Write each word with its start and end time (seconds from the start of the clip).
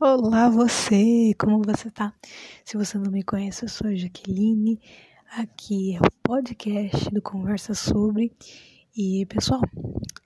Olá 0.00 0.48
você, 0.48 1.34
como 1.36 1.60
você 1.60 1.90
tá? 1.90 2.14
Se 2.64 2.76
você 2.76 2.96
não 2.96 3.10
me 3.10 3.24
conhece, 3.24 3.64
eu 3.64 3.68
sou 3.68 3.88
a 3.88 3.94
Jaqueline. 3.96 4.80
Aqui 5.36 5.96
é 5.96 5.98
o 5.98 6.10
podcast 6.22 7.10
do 7.10 7.20
Conversa 7.20 7.74
Sobre. 7.74 8.32
E 8.96 9.26
pessoal, 9.26 9.60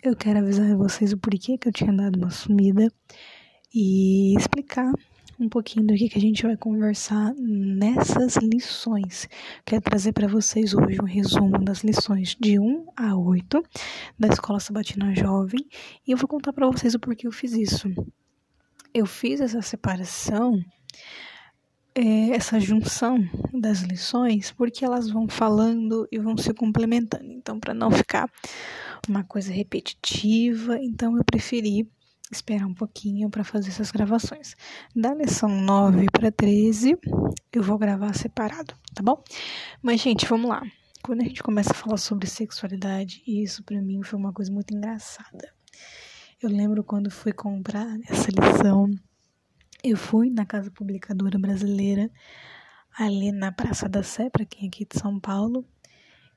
eu 0.02 0.14
quero 0.14 0.40
avisar 0.40 0.76
vocês 0.76 1.14
o 1.14 1.16
porquê 1.16 1.56
que 1.56 1.68
eu 1.68 1.72
tinha 1.72 1.90
dado 1.90 2.16
uma 2.18 2.28
sumida 2.28 2.86
e 3.74 4.36
explicar 4.36 4.92
um 5.40 5.48
pouquinho 5.48 5.86
do 5.86 5.94
que, 5.94 6.10
que 6.10 6.18
a 6.18 6.20
gente 6.20 6.42
vai 6.42 6.56
conversar 6.58 7.32
nessas 7.38 8.36
lições. 8.36 9.26
Quero 9.64 9.80
trazer 9.80 10.12
para 10.12 10.28
vocês 10.28 10.74
hoje 10.74 11.00
um 11.00 11.06
resumo 11.06 11.58
das 11.64 11.82
lições 11.82 12.36
de 12.38 12.60
1 12.60 12.88
a 12.94 13.16
8 13.16 13.62
da 14.18 14.28
Escola 14.28 14.60
Sabatina 14.60 15.14
Jovem 15.14 15.66
e 16.06 16.12
eu 16.12 16.18
vou 16.18 16.28
contar 16.28 16.52
para 16.52 16.66
vocês 16.66 16.94
o 16.94 17.00
porquê 17.00 17.26
eu 17.26 17.32
fiz 17.32 17.54
isso. 17.54 17.88
Eu 18.94 19.06
fiz 19.06 19.40
essa 19.40 19.62
separação, 19.62 20.62
é, 21.94 22.30
essa 22.30 22.60
junção 22.60 23.18
das 23.52 23.80
lições, 23.80 24.50
porque 24.52 24.84
elas 24.84 25.10
vão 25.10 25.28
falando 25.28 26.06
e 26.10 26.18
vão 26.18 26.36
se 26.36 26.52
complementando. 26.52 27.32
Então, 27.32 27.58
para 27.58 27.72
não 27.72 27.90
ficar 27.90 28.30
uma 29.08 29.24
coisa 29.24 29.52
repetitiva, 29.52 30.78
então 30.78 31.16
eu 31.16 31.24
preferi 31.24 31.88
esperar 32.30 32.66
um 32.66 32.74
pouquinho 32.74 33.28
para 33.28 33.44
fazer 33.44 33.68
essas 33.68 33.90
gravações. 33.90 34.54
Da 34.94 35.14
lição 35.14 35.48
9 35.48 36.06
para 36.10 36.32
13, 36.32 36.96
eu 37.52 37.62
vou 37.62 37.78
gravar 37.78 38.14
separado, 38.14 38.74
tá 38.94 39.02
bom? 39.02 39.22
Mas, 39.82 40.00
gente, 40.00 40.26
vamos 40.26 40.48
lá. 40.48 40.62
Quando 41.02 41.20
a 41.20 41.24
gente 41.24 41.42
começa 41.42 41.72
a 41.72 41.74
falar 41.74 41.96
sobre 41.96 42.28
sexualidade, 42.28 43.22
isso 43.26 43.62
para 43.64 43.80
mim 43.80 44.02
foi 44.02 44.18
uma 44.18 44.32
coisa 44.32 44.52
muito 44.52 44.74
engraçada. 44.74 45.52
Eu 46.42 46.48
lembro 46.48 46.82
quando 46.82 47.08
fui 47.08 47.32
comprar 47.32 47.86
essa 48.08 48.28
lição, 48.32 48.90
eu 49.84 49.96
fui 49.96 50.28
na 50.28 50.44
Casa 50.44 50.72
Publicadora 50.72 51.38
Brasileira, 51.38 52.10
ali 52.98 53.30
na 53.30 53.52
Praça 53.52 53.88
da 53.88 54.02
Sé, 54.02 54.28
para 54.28 54.44
quem 54.44 54.64
é 54.64 54.66
aqui 54.66 54.84
de 54.84 54.98
São 54.98 55.20
Paulo, 55.20 55.64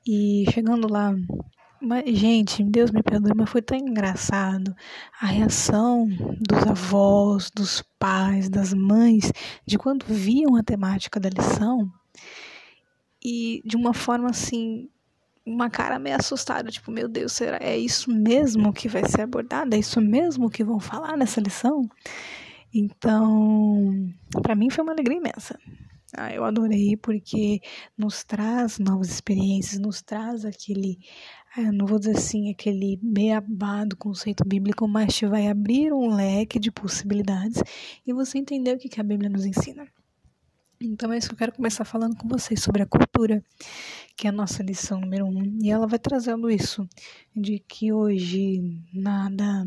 e 0.06 0.44
chegando 0.52 0.86
lá, 0.86 1.12
mas, 1.82 2.04
gente, 2.16 2.62
Deus 2.62 2.92
me 2.92 3.02
perdoe, 3.02 3.32
mas 3.36 3.50
foi 3.50 3.60
tão 3.60 3.76
engraçado 3.76 4.76
a 5.20 5.26
reação 5.26 6.06
dos 6.40 6.62
avós, 6.64 7.50
dos 7.50 7.82
pais, 7.98 8.48
das 8.48 8.72
mães, 8.72 9.32
de 9.66 9.76
quando 9.76 10.06
viam 10.06 10.54
a 10.54 10.62
temática 10.62 11.18
da 11.18 11.30
lição 11.30 11.92
e 13.20 13.60
de 13.64 13.76
uma 13.76 13.92
forma 13.92 14.30
assim, 14.30 14.88
uma 15.46 15.70
cara 15.70 15.98
meio 15.98 16.16
assustada, 16.16 16.70
tipo, 16.70 16.90
meu 16.90 17.08
Deus, 17.08 17.32
será 17.32 17.58
é 17.60 17.78
isso 17.78 18.10
mesmo 18.10 18.72
que 18.72 18.88
vai 18.88 19.08
ser 19.08 19.22
abordado? 19.22 19.74
É 19.74 19.78
isso 19.78 20.00
mesmo 20.00 20.50
que 20.50 20.64
vão 20.64 20.80
falar 20.80 21.16
nessa 21.16 21.40
lição? 21.40 21.88
Então, 22.74 24.12
para 24.42 24.56
mim 24.56 24.68
foi 24.70 24.82
uma 24.82 24.92
alegria 24.92 25.18
imensa. 25.18 25.58
Ah, 26.16 26.32
eu 26.32 26.44
adorei 26.44 26.96
porque 26.96 27.60
nos 27.96 28.24
traz 28.24 28.78
novas 28.78 29.08
experiências, 29.10 29.80
nos 29.80 30.02
traz 30.02 30.44
aquele 30.44 30.98
é, 31.56 31.72
não 31.72 31.86
vou 31.86 31.98
dizer 31.98 32.16
assim, 32.16 32.50
aquele 32.50 32.98
beabá 33.02 33.84
do 33.84 33.96
conceito 33.96 34.44
bíblico, 34.46 34.86
mas 34.86 35.14
te 35.14 35.26
vai 35.26 35.48
abrir 35.48 35.90
um 35.92 36.14
leque 36.14 36.58
de 36.58 36.70
possibilidades 36.70 37.62
e 38.06 38.12
você 38.12 38.36
entender 38.38 38.74
o 38.74 38.78
que 38.78 39.00
a 39.00 39.04
Bíblia 39.04 39.30
nos 39.30 39.46
ensina. 39.46 39.88
Então 40.80 41.10
é 41.10 41.16
isso 41.16 41.28
que 41.28 41.34
eu 41.34 41.38
quero 41.38 41.52
começar 41.52 41.84
falando 41.84 42.16
com 42.16 42.28
vocês 42.28 42.62
sobre 42.62 42.82
a 42.82 42.86
cultura, 42.86 43.42
que 44.14 44.26
é 44.26 44.30
a 44.30 44.32
nossa 44.32 44.62
lição 44.62 45.00
número 45.00 45.24
um. 45.24 45.58
E 45.62 45.70
ela 45.70 45.86
vai 45.86 45.98
trazendo 45.98 46.50
isso, 46.50 46.86
de 47.34 47.58
que 47.60 47.92
hoje 47.92 48.60
nada, 48.92 49.66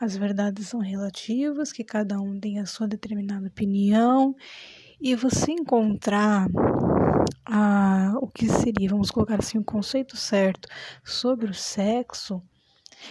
as 0.00 0.16
verdades 0.16 0.68
são 0.68 0.80
relativas, 0.80 1.72
que 1.72 1.82
cada 1.82 2.20
um 2.20 2.38
tem 2.38 2.60
a 2.60 2.66
sua 2.66 2.86
determinada 2.86 3.48
opinião, 3.48 4.34
e 5.00 5.16
você 5.16 5.52
encontrar 5.52 6.46
a, 7.44 8.14
o 8.20 8.28
que 8.28 8.48
seria, 8.48 8.90
vamos 8.90 9.10
colocar 9.10 9.40
assim, 9.40 9.58
o 9.58 9.64
conceito 9.64 10.16
certo 10.16 10.68
sobre 11.04 11.50
o 11.50 11.54
sexo 11.54 12.40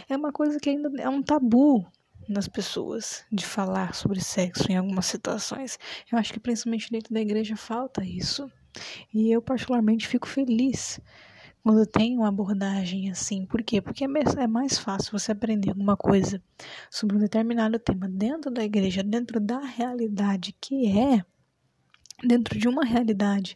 é 0.09 0.15
uma 0.15 0.31
coisa 0.31 0.59
que 0.59 0.69
ainda 0.69 0.89
é 1.01 1.09
um 1.09 1.23
tabu 1.23 1.85
nas 2.27 2.47
pessoas 2.47 3.23
de 3.31 3.45
falar 3.45 3.93
sobre 3.93 4.21
sexo 4.21 4.71
em 4.71 4.77
algumas 4.77 5.05
situações. 5.05 5.77
Eu 6.11 6.17
acho 6.17 6.33
que 6.33 6.39
principalmente 6.39 6.91
dentro 6.91 7.13
da 7.13 7.21
igreja 7.21 7.55
falta 7.55 8.03
isso. 8.03 8.51
E 9.13 9.31
eu 9.31 9.41
particularmente 9.41 10.07
fico 10.07 10.27
feliz 10.27 10.99
quando 11.63 11.85
tem 11.85 12.17
uma 12.17 12.29
abordagem 12.29 13.09
assim. 13.09 13.45
Por 13.45 13.63
quê? 13.63 13.81
Porque 13.81 14.05
é, 14.05 14.07
é 14.37 14.47
mais 14.47 14.77
fácil 14.77 15.11
você 15.17 15.31
aprender 15.31 15.69
alguma 15.69 15.97
coisa 15.97 16.41
sobre 16.89 17.17
um 17.17 17.19
determinado 17.19 17.77
tema 17.79 18.07
dentro 18.07 18.49
da 18.51 18.63
igreja, 18.63 19.03
dentro 19.03 19.39
da 19.39 19.59
realidade 19.59 20.55
que 20.61 20.87
é 20.97 21.25
dentro 22.23 22.57
de 22.57 22.67
uma 22.67 22.83
realidade 22.83 23.55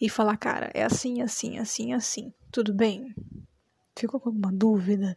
e 0.00 0.08
falar, 0.08 0.36
cara, 0.36 0.70
é 0.74 0.84
assim, 0.84 1.22
assim, 1.22 1.58
assim, 1.58 1.92
assim. 1.92 2.32
Tudo 2.50 2.74
bem? 2.74 3.14
Ficou 3.96 4.20
com 4.20 4.28
alguma 4.28 4.52
dúvida? 4.52 5.16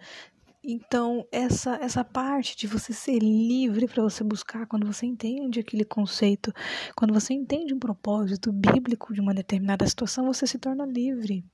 Então, 0.70 1.26
essa 1.32 1.76
essa 1.78 2.04
parte 2.04 2.58
de 2.58 2.68
você 2.68 2.92
ser 2.92 3.20
livre 3.20 3.88
para 3.88 4.04
você 4.04 4.22
buscar 4.22 4.68
quando 4.68 4.86
você 4.86 5.06
entende 5.06 5.62
aquele 5.62 5.86
conceito, 5.86 6.52
quando 6.94 7.14
você 7.14 7.34
entende 7.34 7.74
um 7.74 7.80
propósito 7.80 8.52
bíblico 8.52 9.14
de 9.14 9.22
uma 9.22 9.34
determinada 9.34 9.88
situação, 9.88 10.26
você 10.26 10.46
se 10.46 10.60
torna 10.60 10.86
livre. 10.86 11.46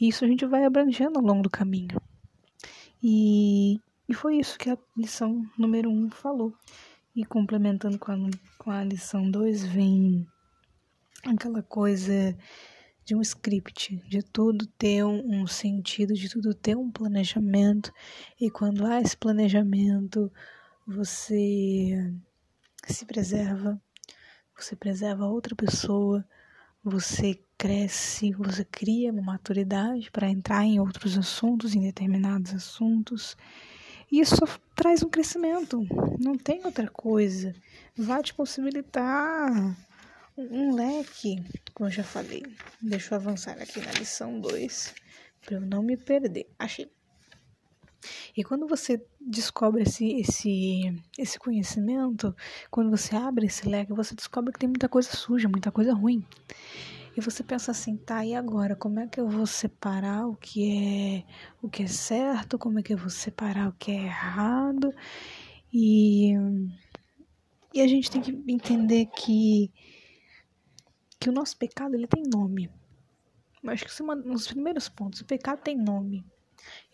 E 0.00 0.08
isso 0.08 0.24
a 0.24 0.28
gente 0.28 0.44
vai 0.44 0.64
abrangendo 0.64 1.20
ao 1.20 1.24
longo 1.24 1.44
do 1.44 1.50
caminho. 1.50 2.00
E, 3.00 3.78
e 4.08 4.12
foi 4.12 4.38
isso 4.38 4.58
que 4.58 4.70
a 4.70 4.78
lição 4.96 5.48
número 5.56 5.88
um 5.88 6.10
falou. 6.10 6.52
E 7.14 7.24
complementando 7.24 7.96
com 7.96 8.10
a, 8.10 8.16
com 8.58 8.70
a 8.72 8.82
lição 8.82 9.30
2, 9.30 9.66
vem 9.66 10.26
aquela 11.24 11.62
coisa 11.62 12.36
de 13.04 13.14
um 13.14 13.20
script, 13.20 13.96
de 14.08 14.22
tudo 14.22 14.66
ter 14.66 15.04
um, 15.04 15.46
sentido, 15.46 16.14
de 16.14 16.28
tudo 16.28 16.54
ter 16.54 16.76
um 16.76 16.90
planejamento. 16.90 17.92
E 18.40 18.50
quando 18.50 18.86
há 18.86 19.00
esse 19.00 19.16
planejamento, 19.16 20.32
você 20.86 22.12
se 22.88 23.04
preserva, 23.04 23.80
você 24.56 24.74
preserva 24.74 25.26
outra 25.26 25.54
pessoa, 25.54 26.24
você 26.82 27.38
cresce, 27.58 28.32
você 28.32 28.64
cria 28.64 29.12
uma 29.12 29.22
maturidade 29.22 30.10
para 30.10 30.28
entrar 30.28 30.64
em 30.64 30.80
outros 30.80 31.16
assuntos, 31.16 31.74
em 31.74 31.82
determinados 31.82 32.54
assuntos. 32.54 33.36
Isso 34.10 34.44
traz 34.74 35.02
um 35.02 35.08
crescimento, 35.08 35.86
não 36.18 36.36
tem 36.36 36.64
outra 36.64 36.88
coisa. 36.88 37.54
Vai 37.96 38.22
te 38.22 38.34
possibilitar 38.34 39.76
um, 40.36 40.74
leque, 40.74 41.42
como 41.72 41.88
eu 41.88 41.92
já 41.92 42.04
falei. 42.04 42.42
Deixa 42.80 43.14
eu 43.14 43.18
avançar 43.18 43.60
aqui 43.60 43.80
na 43.80 43.92
lição 43.92 44.40
2, 44.40 44.94
para 45.44 45.56
eu 45.56 45.60
não 45.60 45.82
me 45.82 45.96
perder. 45.96 46.48
Achei. 46.58 46.90
E 48.36 48.44
quando 48.44 48.66
você 48.66 49.02
descobre 49.20 49.82
esse, 49.82 50.06
esse, 50.20 51.02
esse 51.18 51.38
conhecimento, 51.38 52.34
quando 52.70 52.90
você 52.90 53.16
abre 53.16 53.46
esse 53.46 53.68
leque, 53.68 53.92
você 53.92 54.14
descobre 54.14 54.52
que 54.52 54.58
tem 54.58 54.68
muita 54.68 54.88
coisa 54.88 55.10
suja, 55.10 55.48
muita 55.48 55.72
coisa 55.72 55.94
ruim. 55.94 56.26
E 57.16 57.20
você 57.20 57.44
pensa 57.44 57.70
assim, 57.70 57.96
tá, 57.96 58.24
e 58.26 58.34
agora? 58.34 58.74
Como 58.74 58.98
é 58.98 59.06
que 59.06 59.20
eu 59.20 59.28
vou 59.28 59.46
separar 59.46 60.26
o 60.26 60.34
que 60.34 61.22
é 61.22 61.24
o 61.62 61.68
que 61.68 61.84
é 61.84 61.86
certo? 61.86 62.58
Como 62.58 62.80
é 62.80 62.82
que 62.82 62.92
eu 62.92 62.98
vou 62.98 63.08
separar 63.08 63.68
o 63.68 63.72
que 63.78 63.92
é 63.92 64.04
errado? 64.04 64.92
E, 65.72 66.32
e 67.72 67.80
a 67.80 67.86
gente 67.86 68.10
tem 68.10 68.20
que 68.20 68.32
entender 68.48 69.06
que, 69.06 69.70
que 71.24 71.30
o 71.30 71.32
nosso 71.32 71.56
pecado 71.56 71.94
ele 71.94 72.06
tem 72.06 72.22
nome. 72.22 72.70
Acho 73.66 73.84
que 73.84 74.02
é 74.02 74.04
um 74.04 74.20
dos 74.20 74.46
primeiros 74.46 74.88
pontos. 74.88 75.20
O 75.20 75.24
pecado 75.24 75.60
tem 75.62 75.76
nome. 75.76 76.24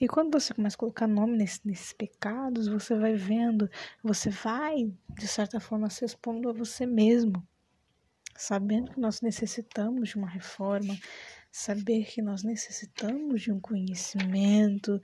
E 0.00 0.08
quando 0.08 0.32
você 0.32 0.54
começa 0.54 0.76
a 0.76 0.78
colocar 0.78 1.06
nome 1.06 1.36
nesse, 1.36 1.60
nesses 1.66 1.92
pecados, 1.92 2.68
você 2.68 2.96
vai 2.96 3.14
vendo, 3.14 3.68
você 4.02 4.30
vai, 4.30 4.92
de 5.18 5.26
certa 5.26 5.60
forma, 5.60 5.90
se 5.90 6.04
expondo 6.04 6.48
a 6.48 6.52
você 6.52 6.86
mesmo 6.86 7.46
sabendo 8.36 8.92
que 8.92 9.00
nós 9.00 9.20
necessitamos 9.20 10.08
de 10.08 10.16
uma 10.16 10.28
reforma, 10.28 10.96
saber 11.52 12.06
que 12.06 12.22
nós 12.22 12.42
necessitamos 12.42 13.42
de 13.42 13.52
um 13.52 13.60
conhecimento 13.60 15.00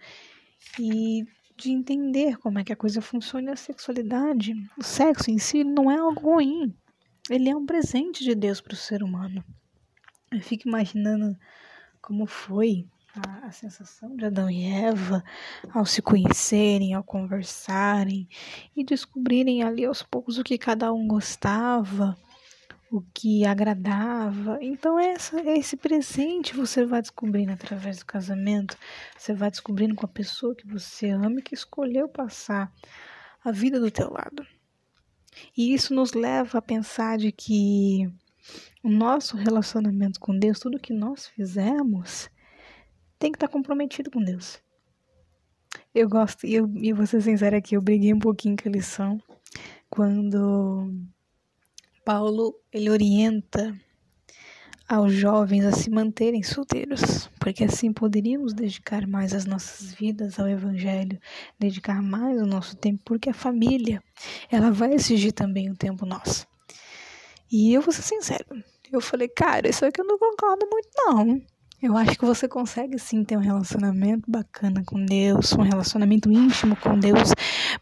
e 0.80 1.22
de 1.54 1.70
entender 1.70 2.38
como 2.38 2.58
é 2.58 2.64
que 2.64 2.72
a 2.72 2.76
coisa 2.76 3.02
funciona 3.02 3.52
a 3.52 3.56
sexualidade. 3.56 4.54
O 4.78 4.82
sexo 4.82 5.30
em 5.30 5.38
si 5.38 5.64
não 5.64 5.90
é 5.90 5.98
algo 5.98 6.20
ruim. 6.20 6.74
Ele 7.30 7.48
é 7.48 7.56
um 7.56 7.66
presente 7.66 8.22
de 8.22 8.34
Deus 8.34 8.60
para 8.60 8.74
o 8.74 8.76
ser 8.76 9.02
humano. 9.02 9.44
Eu 10.30 10.40
fico 10.40 10.68
imaginando 10.68 11.36
como 12.00 12.26
foi 12.26 12.86
a, 13.14 13.46
a, 13.46 13.52
sensação 13.52 14.16
de 14.16 14.24
Adão 14.24 14.50
e 14.50 14.64
Eva 14.64 15.24
ao 15.72 15.84
se 15.84 16.00
conhecerem, 16.02 16.94
ao 16.94 17.02
conversarem 17.02 18.28
e 18.76 18.84
descobrirem 18.84 19.62
ali 19.62 19.84
aos 19.84 20.02
poucos 20.02 20.38
o 20.38 20.44
que 20.44 20.58
cada 20.58 20.92
um 20.92 21.06
gostava 21.06 22.16
o 22.90 23.02
que 23.12 23.44
agradava. 23.44 24.58
Então, 24.60 24.98
essa, 24.98 25.40
esse 25.50 25.76
presente 25.76 26.54
você 26.54 26.84
vai 26.84 27.02
descobrindo 27.02 27.52
através 27.52 27.98
do 27.98 28.06
casamento, 28.06 28.76
você 29.16 29.34
vai 29.34 29.50
descobrindo 29.50 29.94
com 29.94 30.06
a 30.06 30.08
pessoa 30.08 30.54
que 30.54 30.66
você 30.66 31.10
ama 31.10 31.40
e 31.40 31.42
que 31.42 31.54
escolheu 31.54 32.08
passar 32.08 32.72
a 33.44 33.50
vida 33.50 33.80
do 33.80 33.90
teu 33.90 34.10
lado. 34.10 34.46
E 35.56 35.74
isso 35.74 35.94
nos 35.94 36.12
leva 36.12 36.58
a 36.58 36.62
pensar 36.62 37.18
de 37.18 37.32
que 37.32 38.08
o 38.82 38.88
nosso 38.88 39.36
relacionamento 39.36 40.20
com 40.20 40.38
Deus, 40.38 40.58
tudo 40.58 40.78
que 40.78 40.92
nós 40.92 41.26
fizemos, 41.26 42.30
tem 43.18 43.32
que 43.32 43.36
estar 43.36 43.48
comprometido 43.48 44.10
com 44.10 44.22
Deus. 44.22 44.60
Eu 45.94 46.08
gosto, 46.08 46.46
e 46.46 46.54
eu, 46.54 46.70
e 46.76 46.92
vou 46.92 47.06
ser 47.06 47.20
sincera 47.22 47.56
aqui, 47.56 47.76
eu 47.76 47.82
briguei 47.82 48.12
um 48.12 48.18
pouquinho 48.18 48.56
com 48.56 48.68
a 48.68 48.72
lição 48.72 49.20
quando 49.88 50.92
Paulo 52.04 52.54
ele 52.72 52.90
orienta 52.90 53.76
aos 54.88 55.12
jovens 55.12 55.64
a 55.64 55.72
se 55.72 55.90
manterem 55.90 56.42
solteiros, 56.42 57.28
porque 57.40 57.64
assim 57.64 57.92
poderíamos 57.92 58.52
dedicar 58.52 59.06
mais 59.06 59.34
as 59.34 59.44
nossas 59.44 59.92
vidas 59.92 60.38
ao 60.38 60.48
evangelho, 60.48 61.18
dedicar 61.58 62.00
mais 62.02 62.40
o 62.40 62.46
nosso 62.46 62.76
tempo, 62.76 63.02
porque 63.04 63.30
a 63.30 63.34
família, 63.34 64.02
ela 64.50 64.70
vai 64.70 64.94
exigir 64.94 65.32
também 65.32 65.70
um 65.70 65.74
tempo 65.74 66.06
nosso. 66.06 66.46
E 67.50 67.72
eu 67.72 67.80
vou 67.80 67.92
ser 67.92 68.02
sincero, 68.02 68.46
eu 68.92 69.00
falei, 69.00 69.28
cara, 69.28 69.68
isso 69.68 69.84
aqui 69.84 70.00
eu 70.00 70.06
não 70.06 70.18
concordo 70.18 70.66
muito 70.70 70.88
não. 70.96 71.40
Eu 71.82 71.94
acho 71.94 72.18
que 72.18 72.24
você 72.24 72.48
consegue 72.48 72.98
sim 72.98 73.22
ter 73.22 73.36
um 73.36 73.40
relacionamento 73.40 74.30
bacana 74.30 74.82
com 74.84 75.04
Deus, 75.04 75.52
um 75.52 75.62
relacionamento 75.62 76.32
íntimo 76.32 76.74
com 76.76 76.98
Deus, 76.98 77.34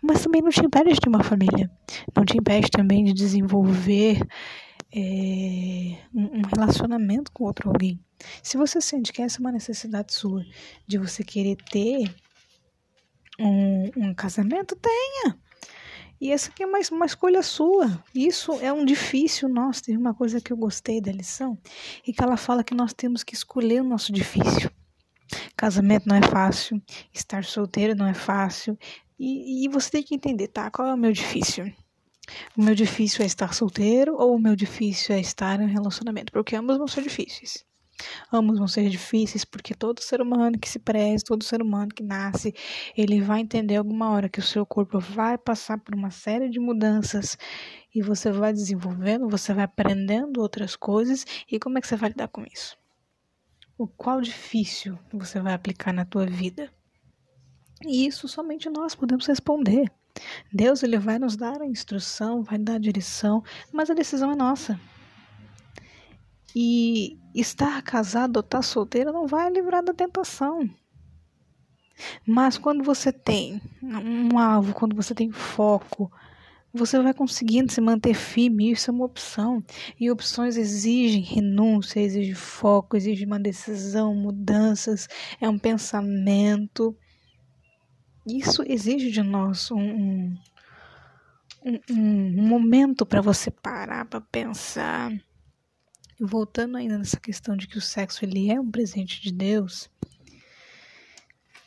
mas 0.03 0.21
também 0.23 0.43
não 0.43 0.51
te 0.51 0.65
impede 0.65 0.93
de 0.95 1.01
ter 1.01 1.09
uma 1.09 1.23
família. 1.23 1.71
Não 2.15 2.25
te 2.25 2.37
impede 2.37 2.71
também 2.71 3.05
de 3.05 3.13
desenvolver 3.13 4.21
é, 4.95 5.99
um 6.15 6.43
relacionamento 6.55 7.33
com 7.33 7.45
outro 7.45 7.69
alguém. 7.69 7.99
Se 8.43 8.57
você 8.57 8.81
sente 8.81 9.13
que 9.13 9.21
essa 9.21 9.39
é 9.39 9.41
uma 9.41 9.51
necessidade 9.51 10.15
sua, 10.15 10.45
de 10.87 10.99
você 10.99 11.25
querer 11.25 11.57
ter 11.71 12.15
um, 13.41 13.91
um 13.97 14.15
casamento, 14.15 14.77
tenha. 14.77 15.37
E 16.21 16.31
essa 16.31 16.49
aqui 16.49 16.63
é 16.63 16.67
uma, 16.67 16.79
uma 16.93 17.07
escolha 17.07 17.43
sua. 17.43 18.03
Isso 18.15 18.53
é 18.61 18.73
um 18.73 18.85
difícil 18.85 19.49
nosso. 19.49 19.83
Tem 19.83 19.97
uma 19.97 20.15
coisa 20.15 20.41
que 20.41 20.53
eu 20.53 20.57
gostei 20.57 21.01
da 21.01 21.11
lição, 21.11 21.59
e 22.07 22.13
que 22.13 22.23
ela 22.23 22.37
fala 22.37 22.63
que 22.63 22.75
nós 22.75 22.95
temos 22.95 23.25
que 23.25 23.35
escolher 23.35 23.83
o 23.83 23.89
nosso 23.89 24.13
difícil. 24.13 24.71
Casamento 25.57 26.07
não 26.07 26.17
é 26.17 26.23
fácil, 26.23 26.81
estar 27.13 27.45
solteiro 27.45 27.97
não 27.97 28.07
é 28.07 28.15
fácil. 28.15 28.79
E, 29.19 29.65
e 29.65 29.69
você 29.69 29.91
tem 29.91 30.03
que 30.03 30.15
entender, 30.15 30.49
tá? 30.49 30.71
Qual 30.71 30.87
é 30.87 30.95
o 30.95 30.99
meu 30.99 31.13
difícil? 31.13 31.73
O 32.57 32.63
meu 32.63 32.75
difícil 32.75 33.23
é 33.23 33.27
estar 33.27 33.55
solteiro 33.55 34.17
ou 34.17 34.35
o 34.35 34.39
meu 34.41 34.57
difícil 34.57 35.15
é 35.15 35.21
estar 35.21 35.61
em 35.61 35.65
um 35.65 35.73
relacionamento? 35.73 36.33
Porque 36.33 36.57
ambos 36.57 36.79
vão 36.79 36.89
ser 36.89 37.03
difíceis. 37.03 37.65
Ambos 38.33 38.59
vão 38.59 38.67
ser 38.67 38.89
difíceis 38.89 39.45
porque 39.45 39.75
todo 39.75 40.01
ser 40.01 40.21
humano 40.21 40.59
que 40.59 40.69
se 40.69 40.79
preze, 40.79 41.25
todo 41.25 41.45
ser 41.45 41.63
humano 41.63 41.95
que 41.95 42.03
nasce, 42.03 42.55
ele 42.97 43.21
vai 43.21 43.41
entender 43.41 43.77
alguma 43.77 44.11
hora 44.11 44.29
que 44.29 44.41
o 44.41 44.43
seu 44.43 44.67
corpo 44.67 44.99
vai 44.99 45.39
passar 45.39 45.79
por 45.79 45.95
uma 45.95 46.11
série 46.11 46.49
de 46.49 46.59
mudanças 46.59 47.39
e 47.95 48.03
você 48.03 48.33
vai 48.33 48.53
desenvolvendo, 48.53 49.29
você 49.29 49.55
vai 49.55 49.65
aprendendo 49.65 50.41
outras 50.41 50.75
coisas 50.75 51.25
e 51.51 51.59
como 51.59 51.79
é 51.79 51.81
que 51.81 51.87
você 51.87 51.97
vai 51.97 52.11
lidar 52.11 52.29
com 52.29 52.45
isso? 52.45 52.77
O 53.79 53.87
qual 53.87 54.21
difícil 54.21 54.99
você 55.13 55.41
vai 55.41 55.53
aplicar 55.53 55.93
na 55.93 56.05
tua 56.05 56.27
vida? 56.27 56.73
E 57.83 58.07
isso 58.07 58.27
somente 58.29 58.69
nós 58.71 58.95
podemos 58.95 59.27
responder. 59.27 59.91
Deus 60.53 60.83
ele 60.83 60.99
vai 60.99 61.19
nos 61.19 61.37
dar 61.37 61.61
a 61.61 61.67
instrução, 61.67 62.43
vai 62.43 62.59
dar 62.59 62.75
a 62.75 62.79
direção, 62.79 63.43
mas 63.73 63.91
a 63.91 63.95
decisão 63.95 64.31
é 64.31 64.37
nossa. 64.37 64.79
E 66.55 67.19
estar 67.35 67.83
casado 67.83 68.37
ou 68.37 68.41
estar 68.41 68.63
solteiro 68.63 69.13
não 69.13 69.27
vai 69.27 69.51
livrar 69.51 69.83
da 69.83 69.93
tentação. 69.93 70.71
Mas 72.27 72.59
quando 72.59 72.83
você 72.83 73.13
tem 73.13 73.61
um 73.83 74.39
alvo, 74.39 74.75
quando 74.75 74.95
você 74.95 75.15
tem 75.15 75.31
foco, 75.31 76.11
você 76.73 77.01
vai 77.01 77.15
conseguindo 77.15 77.73
se 77.73 77.81
manter 77.81 78.15
firme, 78.15 78.73
isso 78.73 78.91
é 78.91 78.95
uma 78.95 79.05
opção. 79.05 79.63
E 79.99 80.11
opções 80.11 80.57
exigem 80.57 81.23
renúncia, 81.23 82.01
exigem 82.01 82.35
foco, 82.35 82.97
exigem 82.97 83.27
uma 83.27 83.39
decisão, 83.39 84.15
mudanças, 84.15 85.09
é 85.41 85.49
um 85.49 85.59
pensamento. 85.59 86.97
Isso 88.27 88.63
exige 88.67 89.11
de 89.11 89.23
nós 89.23 89.71
um, 89.71 90.35
um, 91.65 91.81
um, 91.91 92.49
momento 92.49 93.05
para 93.05 93.21
você 93.21 93.51
parar, 93.51 94.07
para 94.07 94.21
pensar. 94.21 95.13
Voltando 96.21 96.77
ainda 96.77 96.97
nessa 96.97 97.19
questão 97.19 97.57
de 97.57 97.67
que 97.67 97.77
o 97.77 97.83
sexo 97.83 98.25
ele 98.25 98.51
é 98.51 98.61
um 98.61 98.71
presente 98.71 99.21
de 99.21 99.33
Deus, 99.33 99.91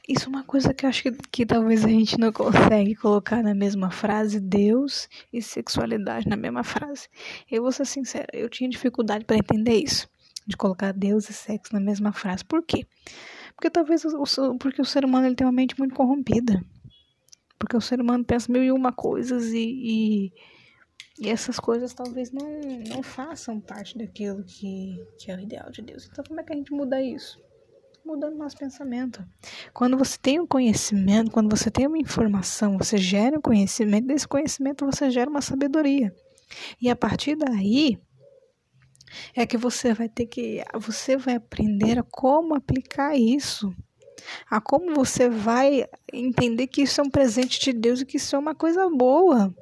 isso 0.07 0.25
é 0.25 0.29
uma 0.29 0.43
coisa 0.43 0.73
que 0.73 0.85
eu 0.85 0.89
acho 0.89 1.03
que, 1.03 1.11
que 1.11 1.45
talvez 1.45 1.83
a 1.83 1.89
gente 1.89 2.17
não 2.17 2.31
consegue 2.31 2.95
colocar 2.95 3.43
na 3.43 3.53
mesma 3.53 3.91
frase 3.91 4.39
Deus 4.39 5.09
e 5.33 5.41
sexualidade 5.41 6.29
na 6.29 6.37
mesma 6.37 6.63
frase. 6.63 7.09
Eu 7.51 7.63
vou 7.63 7.73
ser 7.73 7.85
sincera, 7.85 8.27
eu 8.31 8.49
tinha 8.49 8.69
dificuldade 8.69 9.25
para 9.25 9.35
entender 9.35 9.75
isso, 9.75 10.09
de 10.47 10.55
colocar 10.55 10.93
Deus 10.93 11.29
e 11.29 11.33
sexo 11.33 11.73
na 11.73 11.81
mesma 11.81 12.13
frase. 12.13 12.45
Por 12.45 12.63
quê? 12.63 12.87
Porque 13.57 13.71
talvez 13.71 14.05
o, 14.05 14.57
porque 14.59 14.79
o 14.79 14.85
ser 14.85 15.03
humano 15.03 15.25
ele 15.25 15.35
tem 15.35 15.45
uma 15.45 15.51
mente 15.51 15.77
muito 15.79 15.95
corrompida. 15.95 16.63
Porque 17.57 17.75
o 17.75 17.81
ser 17.81 17.99
humano 17.99 18.23
pensa 18.23 18.51
mil 18.51 18.63
e 18.63 18.71
uma 18.71 18.93
coisas 18.93 19.47
e, 19.47 19.57
e, 19.57 20.33
e, 21.19 21.27
essas 21.27 21.59
coisas 21.59 21.91
talvez 21.91 22.31
não, 22.31 22.47
não 22.87 23.01
façam 23.01 23.59
parte 23.59 23.97
daquilo 23.97 24.43
que, 24.43 25.03
que 25.17 25.31
é 25.31 25.35
o 25.35 25.39
ideal 25.39 25.71
de 25.71 25.81
Deus. 25.81 26.07
Então 26.09 26.23
como 26.23 26.39
é 26.39 26.43
que 26.43 26.53
a 26.53 26.55
gente 26.55 26.71
muda 26.71 27.01
isso? 27.01 27.41
Mudando 28.05 28.37
nosso 28.37 28.55
pensamento. 28.55 29.25
Quando 29.73 29.97
você 29.97 30.19
tem 30.19 30.39
um 30.39 30.45
conhecimento, 30.45 31.31
quando 31.31 31.49
você 31.49 31.71
tem 31.71 31.87
uma 31.87 31.97
informação, 31.97 32.77
você 32.77 32.95
gera 32.95 33.39
um 33.39 33.41
conhecimento, 33.41 34.05
desse 34.05 34.27
conhecimento 34.27 34.85
você 34.85 35.09
gera 35.09 35.29
uma 35.29 35.41
sabedoria. 35.41 36.15
E 36.79 36.91
a 36.91 36.95
partir 36.95 37.35
daí, 37.35 37.99
é 39.35 39.45
que 39.45 39.57
você 39.57 39.93
vai 39.93 40.09
ter 40.09 40.25
que 40.25 40.63
você 40.75 41.17
vai 41.17 41.35
aprender 41.35 41.99
a 41.99 42.03
como 42.03 42.55
aplicar 42.55 43.15
isso. 43.15 43.73
A 44.49 44.59
como 44.59 44.93
você 44.95 45.29
vai 45.29 45.85
entender 46.11 46.67
que 46.67 46.81
isso 46.81 46.99
é 46.99 47.03
um 47.03 47.09
presente 47.09 47.59
de 47.59 47.71
Deus 47.71 48.01
e 48.01 48.05
que 48.05 48.17
isso 48.17 48.35
é 48.35 48.39
uma 48.39 48.55
coisa 48.55 48.89
boa. 48.89 49.53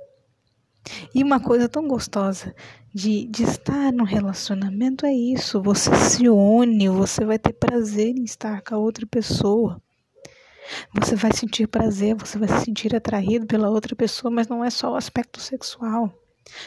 E 1.13 1.23
uma 1.23 1.39
coisa 1.39 1.67
tão 1.67 1.87
gostosa 1.87 2.55
de, 2.93 3.25
de 3.27 3.43
estar 3.43 3.91
no 3.91 4.03
relacionamento 4.03 5.05
é 5.05 5.13
isso. 5.13 5.61
Você 5.61 5.93
se 5.95 6.29
une 6.29 6.87
você 6.89 7.25
vai 7.25 7.37
ter 7.37 7.53
prazer 7.53 8.15
em 8.15 8.23
estar 8.23 8.61
com 8.61 8.75
a 8.75 8.77
outra 8.77 9.05
pessoa. 9.05 9.81
Você 10.93 11.15
vai 11.15 11.31
sentir 11.33 11.67
prazer, 11.67 12.15
você 12.15 12.37
vai 12.37 12.47
se 12.47 12.65
sentir 12.65 12.95
atraído 12.95 13.45
pela 13.45 13.69
outra 13.69 13.95
pessoa, 13.95 14.31
mas 14.31 14.47
não 14.47 14.63
é 14.63 14.69
só 14.69 14.91
o 14.91 14.95
aspecto 14.95 15.39
sexual. 15.39 16.11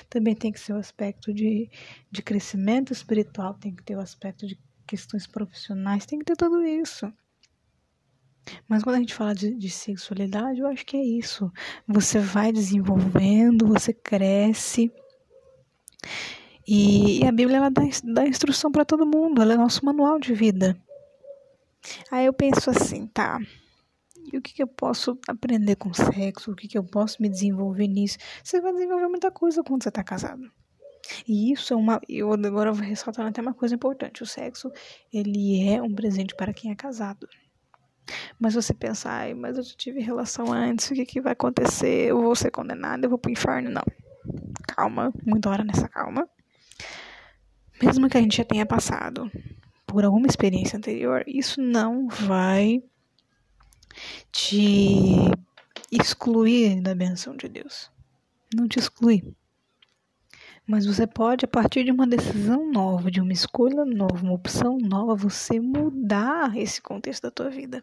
Também 0.08 0.34
tem 0.34 0.52
que 0.52 0.60
ser 0.60 0.72
o 0.72 0.78
aspecto 0.78 1.32
de, 1.32 1.70
de 2.10 2.22
crescimento 2.22 2.92
espiritual, 2.92 3.54
tem 3.54 3.74
que 3.74 3.82
ter 3.82 3.96
o 3.96 4.00
aspecto 4.00 4.46
de 4.46 4.58
questões 4.86 5.26
profissionais, 5.26 6.06
tem 6.06 6.18
que 6.18 6.24
ter 6.24 6.36
tudo 6.36 6.64
isso. 6.64 7.12
Mas 8.66 8.82
quando 8.82 8.96
a 8.96 8.98
gente 8.98 9.14
fala 9.14 9.34
de, 9.34 9.54
de 9.54 9.70
sexualidade, 9.70 10.60
eu 10.60 10.66
acho 10.66 10.84
que 10.84 10.96
é 10.96 11.04
isso. 11.04 11.52
Você 11.86 12.18
vai 12.18 12.50
desenvolvendo, 12.50 13.66
você 13.66 13.92
cresce. 13.92 14.90
E, 16.66 17.20
e 17.20 17.26
a 17.26 17.32
Bíblia 17.32 17.58
ela 17.58 17.70
dá, 17.70 17.82
dá 18.04 18.26
instrução 18.26 18.70
para 18.70 18.84
todo 18.84 19.06
mundo, 19.06 19.40
ela 19.40 19.54
é 19.54 19.56
nosso 19.56 19.84
manual 19.84 20.18
de 20.18 20.34
vida. 20.34 20.76
Aí 22.10 22.26
eu 22.26 22.32
penso 22.32 22.70
assim, 22.70 23.06
tá, 23.06 23.38
e 24.32 24.38
o 24.38 24.42
que, 24.42 24.54
que 24.54 24.62
eu 24.62 24.66
posso 24.66 25.18
aprender 25.26 25.76
com 25.76 25.92
sexo? 25.92 26.52
O 26.52 26.56
que, 26.56 26.68
que 26.68 26.78
eu 26.78 26.84
posso 26.84 27.20
me 27.20 27.28
desenvolver 27.28 27.86
nisso? 27.86 28.18
Você 28.42 28.60
vai 28.60 28.72
desenvolver 28.72 29.08
muita 29.08 29.30
coisa 29.30 29.62
quando 29.62 29.82
você 29.82 29.88
está 29.88 30.02
casado. 30.02 30.50
E 31.26 31.52
isso 31.52 31.72
é 31.72 31.76
uma. 31.76 32.00
Eu 32.08 32.32
agora 32.32 32.72
vou 32.72 32.84
ressaltar 32.84 33.26
até 33.26 33.40
uma 33.40 33.54
coisa 33.54 33.74
importante: 33.74 34.22
o 34.22 34.26
sexo, 34.26 34.70
ele 35.12 35.68
é 35.68 35.80
um 35.80 35.94
presente 35.94 36.34
para 36.34 36.52
quem 36.52 36.70
é 36.70 36.74
casado. 36.74 37.28
Mas 38.38 38.54
você 38.54 38.72
pensa, 38.72 39.10
ai, 39.10 39.34
mas 39.34 39.56
eu 39.58 39.62
já 39.62 39.74
tive 39.76 40.00
relação 40.00 40.50
antes, 40.50 40.90
o 40.90 40.94
que, 40.94 41.04
que 41.04 41.20
vai 41.20 41.32
acontecer? 41.32 42.08
Eu 42.08 42.22
vou 42.22 42.34
ser 42.34 42.50
condenada, 42.50 43.04
eu 43.04 43.10
vou 43.10 43.18
pro 43.18 43.30
inferno? 43.30 43.70
Não. 43.70 43.82
Calma, 44.66 45.12
muita 45.26 45.50
hora 45.50 45.64
nessa 45.64 45.88
calma. 45.88 46.26
Mesmo 47.82 48.08
que 48.08 48.16
a 48.16 48.20
gente 48.20 48.38
já 48.38 48.44
tenha 48.44 48.64
passado 48.64 49.30
por 49.86 50.04
alguma 50.04 50.26
experiência 50.26 50.76
anterior, 50.76 51.22
isso 51.26 51.60
não 51.60 52.08
vai 52.08 52.82
te 54.30 55.30
excluir 55.90 56.80
da 56.80 56.94
benção 56.94 57.36
de 57.36 57.48
Deus. 57.48 57.90
Não 58.54 58.68
te 58.68 58.78
exclui. 58.78 59.22
Mas 60.66 60.84
você 60.84 61.06
pode, 61.06 61.46
a 61.46 61.48
partir 61.48 61.82
de 61.82 61.90
uma 61.90 62.06
decisão 62.06 62.70
nova, 62.70 63.10
de 63.10 63.22
uma 63.22 63.32
escolha 63.32 63.86
nova, 63.86 64.22
uma 64.22 64.34
opção 64.34 64.76
nova, 64.76 65.14
você 65.14 65.58
mudar 65.58 66.54
esse 66.58 66.82
contexto 66.82 67.22
da 67.22 67.30
tua 67.30 67.48
vida. 67.48 67.82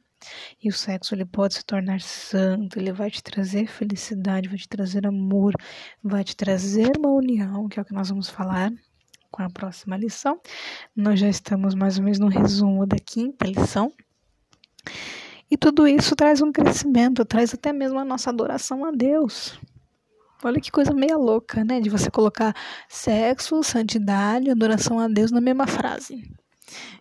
E 0.64 0.70
o 0.70 0.72
sexo 0.72 1.16
ele 1.16 1.26
pode 1.26 1.56
se 1.56 1.66
tornar 1.66 2.00
santo, 2.00 2.78
ele 2.78 2.94
vai 2.94 3.10
te 3.10 3.24
trazer 3.24 3.66
felicidade, 3.66 4.48
vai 4.48 4.58
te 4.60 4.70
trazer 4.70 5.08
amor, 5.08 5.56
vai 6.04 6.24
te 6.24 6.36
trazer 6.36 6.92
uma 6.96 7.10
união, 7.10 7.68
que 7.68 7.80
é 7.80 7.82
o 7.82 7.86
que 7.86 7.94
nós 7.94 8.10
vamos 8.10 8.30
falar 8.30 8.72
com 9.32 9.42
a 9.42 9.50
próxima 9.50 9.98
lição. 9.98 10.40
Nós 10.96 11.20
já 11.20 11.28
estamos 11.28 11.74
mais 11.74 11.98
ou 11.98 12.04
menos 12.04 12.20
no 12.20 12.28
resumo 12.28 12.86
da 12.86 12.98
quinta 12.98 13.48
lição. 13.48 13.92
E 15.56 15.58
tudo 15.58 15.88
isso 15.88 16.18
traz 16.18 16.42
um 16.42 16.52
crescimento, 16.52 17.24
traz 17.24 17.54
até 17.54 17.72
mesmo 17.72 17.98
a 17.98 18.04
nossa 18.04 18.30
adoração 18.30 18.84
a 18.84 18.92
Deus. 18.92 19.58
Olha 20.44 20.60
que 20.60 20.70
coisa 20.70 20.94
meia 20.94 21.16
louca, 21.16 21.64
né? 21.64 21.80
De 21.80 21.90
você 21.90 22.12
colocar 22.12 22.54
sexo, 22.90 23.64
santidade, 23.64 24.50
adoração 24.50 25.00
a 25.00 25.08
Deus 25.08 25.32
na 25.32 25.40
mesma 25.40 25.66
frase. 25.66 26.30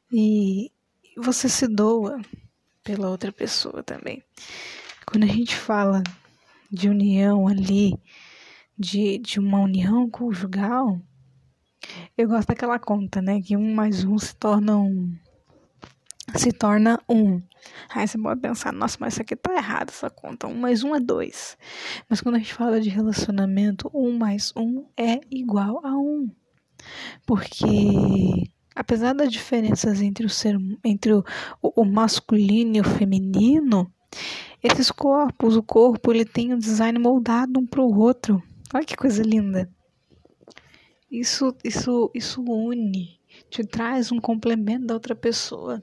E 0.09 0.71
você 1.17 1.49
se 1.49 1.67
doa 1.67 2.21
pela 2.85 3.11
outra 3.11 3.33
pessoa 3.33 3.83
também. 3.83 4.23
Quando 5.05 5.25
a 5.25 5.27
gente 5.27 5.57
fala 5.57 6.01
de 6.71 6.89
união 6.89 7.49
ali, 7.49 7.99
de, 8.79 9.19
de 9.19 9.41
uma 9.41 9.59
união 9.59 10.09
conjugal, 10.09 11.01
eu 12.17 12.29
gosto 12.29 12.47
daquela 12.47 12.79
conta, 12.79 13.21
né? 13.21 13.43
Que 13.43 13.57
um 13.57 13.75
mais 13.75 14.05
um 14.05 14.17
se 14.17 14.33
torna 14.37 14.77
um. 14.77 15.13
Se 16.37 16.53
torna 16.53 16.99
um. 17.09 17.41
Aí 17.91 18.07
você 18.07 18.19
pode 18.19 18.41
pensar, 18.41 18.73
nossa, 18.73 18.97
mas 19.01 19.15
isso 19.15 19.23
aqui 19.23 19.37
tá 19.37 19.55
errado, 19.55 19.91
essa 19.91 20.11
conta. 20.11 20.47
Um 20.47 20.55
mais 20.55 20.83
um 20.83 20.95
é 20.95 21.01
dois. 21.01 21.57
Mas 22.09 22.21
quando 22.21 22.37
a 22.37 22.39
gente 22.39 22.55
fala 22.55 22.81
de 22.81 22.91
relacionamento, 22.91 23.91
um 23.95 24.17
mais 24.17 24.53
um 24.57 24.85
é 24.97 25.21
igual 25.31 25.81
a 25.85 25.97
um. 25.97 26.29
Porque 27.25 28.51
apesar 28.75 29.15
das 29.15 29.33
diferenças 29.33 30.03
entre 30.03 30.27
o 30.27 30.31
ser 30.31 30.57
entre 30.85 31.13
o, 31.13 31.25
o 31.63 31.85
masculino 31.85 32.77
e 32.77 32.81
o 32.81 32.85
feminino, 32.85 33.91
esses 34.63 34.91
corpos, 34.91 35.57
o 35.57 35.63
corpo, 35.63 36.13
ele 36.13 36.25
tem 36.25 36.53
um 36.53 36.59
design 36.59 36.99
moldado 36.99 37.61
um 37.61 37.67
para 37.67 37.81
o 37.81 37.99
outro. 37.99 38.43
Olha 38.73 38.85
que 38.85 38.97
coisa 38.97 39.23
linda. 39.23 39.71
Isso, 41.11 41.55
isso, 41.63 42.11
isso 42.13 42.43
une, 42.43 43.21
te 43.49 43.65
traz 43.65 44.11
um 44.11 44.19
complemento 44.19 44.87
da 44.87 44.95
outra 44.95 45.15
pessoa. 45.15 45.83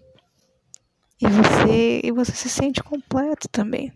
E 1.22 1.28
você, 1.28 2.01
e 2.04 2.12
você 2.12 2.32
se 2.32 2.50
sente 2.50 2.82
completo 2.82 3.48
também. 3.48 3.94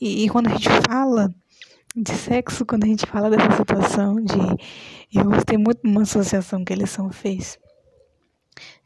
E, 0.00 0.24
e 0.24 0.28
quando 0.30 0.48
a 0.48 0.52
gente 0.52 0.68
fala 0.88 1.32
de 1.94 2.12
sexo, 2.12 2.64
quando 2.64 2.84
a 2.84 2.86
gente 2.86 3.06
fala 3.06 3.28
dessa 3.28 3.56
situação 3.56 4.16
de. 4.16 4.34
Eu 5.12 5.24
gostei 5.26 5.58
muito 5.58 5.82
de 5.82 5.90
uma 5.90 6.02
associação 6.02 6.64
que 6.64 6.72
a 6.72 6.76
lição 6.76 7.12
fez. 7.12 7.58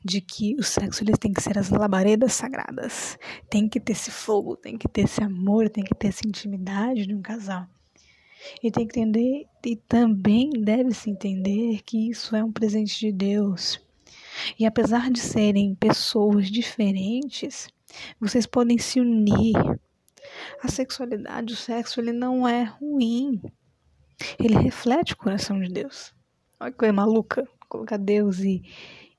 De 0.05 0.21
que 0.21 0.57
o 0.59 0.63
sexo 0.63 1.05
ele 1.05 1.17
tem 1.17 1.33
que 1.33 1.41
ser 1.41 1.57
as 1.57 1.71
labaredas 1.71 2.33
sagradas. 2.33 3.17
Tem 3.49 3.69
que 3.69 3.79
ter 3.79 3.93
esse 3.93 4.11
fogo, 4.11 4.57
tem 4.57 4.77
que 4.77 4.89
ter 4.89 5.03
esse 5.03 5.23
amor, 5.23 5.71
tem 5.71 5.85
que 5.85 5.95
ter 5.95 6.09
essa 6.09 6.27
intimidade 6.27 7.07
de 7.07 7.15
um 7.15 7.23
casal. 7.23 7.67
E 8.63 8.71
tem 8.71 8.87
que 8.87 8.99
entender, 8.99 9.47
e 9.65 9.77
também 9.77 10.51
deve-se 10.51 11.11
entender 11.11 11.81
que 11.83 12.11
isso 12.11 12.35
é 12.35 12.43
um 12.43 12.53
presente 12.53 12.99
de 12.99 13.13
Deus. 13.13 13.81
E 14.59 14.67
apesar 14.67 15.11
de 15.11 15.21
serem 15.21 15.75
pessoas 15.75 16.51
diferentes, 16.51 17.69
vocês 18.21 18.47
podem 18.47 18.79
se 18.79 19.01
unir. 19.01 19.55
A 20.63 20.69
sexualidade, 20.69 21.55
o 21.55 21.57
sexo, 21.57 22.01
ele 22.01 22.13
não 22.13 22.47
é 22.47 22.65
ruim. 22.65 23.41
Ele 24.39 24.59
reflete 24.59 25.13
o 25.15 25.17
coração 25.17 25.61
de 25.61 25.69
Deus. 25.69 26.13
Olha 26.61 26.71
que 26.71 26.79
coisa 26.79 26.93
maluca. 26.93 27.49
Colocar 27.69 27.99
Deus 27.99 28.41
e 28.41 28.63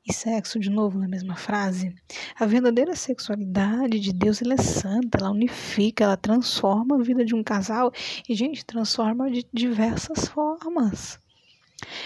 e 0.10 0.14
sexo 0.14 0.60
de 0.60 0.70
novo 0.70 0.98
na 0.98 1.08
mesma 1.08 1.36
frase. 1.36 1.94
A 2.36 2.46
verdadeira 2.46 2.96
sexualidade 2.96 4.00
de 4.00 4.12
Deus 4.12 4.42
ela 4.42 4.56
é 4.56 4.58
santa, 4.58 5.20
ela 5.20 5.30
unifica, 5.30 6.04
ela 6.04 6.18
transforma 6.18 6.96
a 6.96 7.04
vida 7.04 7.24
de 7.24 7.36
um 7.36 7.44
casal 7.44 7.92
e 8.28 8.34
gente 8.34 8.66
transforma 8.66 9.30
de 9.30 9.46
diversas 9.54 10.28
formas. 10.28 11.20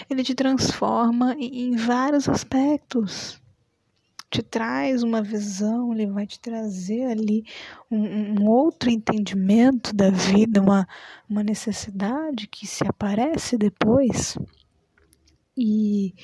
Ele 0.08 0.22
te 0.22 0.34
transforma 0.34 1.34
em 1.38 1.76
vários 1.76 2.28
aspectos. 2.28 3.40
Te 4.30 4.42
traz 4.42 5.02
uma 5.02 5.22
visão, 5.22 5.92
ele 5.92 6.06
vai 6.06 6.26
te 6.26 6.40
trazer 6.40 7.04
ali 7.04 7.44
um, 7.90 8.40
um 8.40 8.48
outro 8.48 8.90
entendimento 8.90 9.94
da 9.94 10.10
vida, 10.10 10.60
uma, 10.60 10.88
uma 11.28 11.42
necessidade 11.42 12.48
que 12.48 12.66
se 12.66 12.84
aparece 12.84 13.56
depois. 13.56 14.36
E 15.56 16.14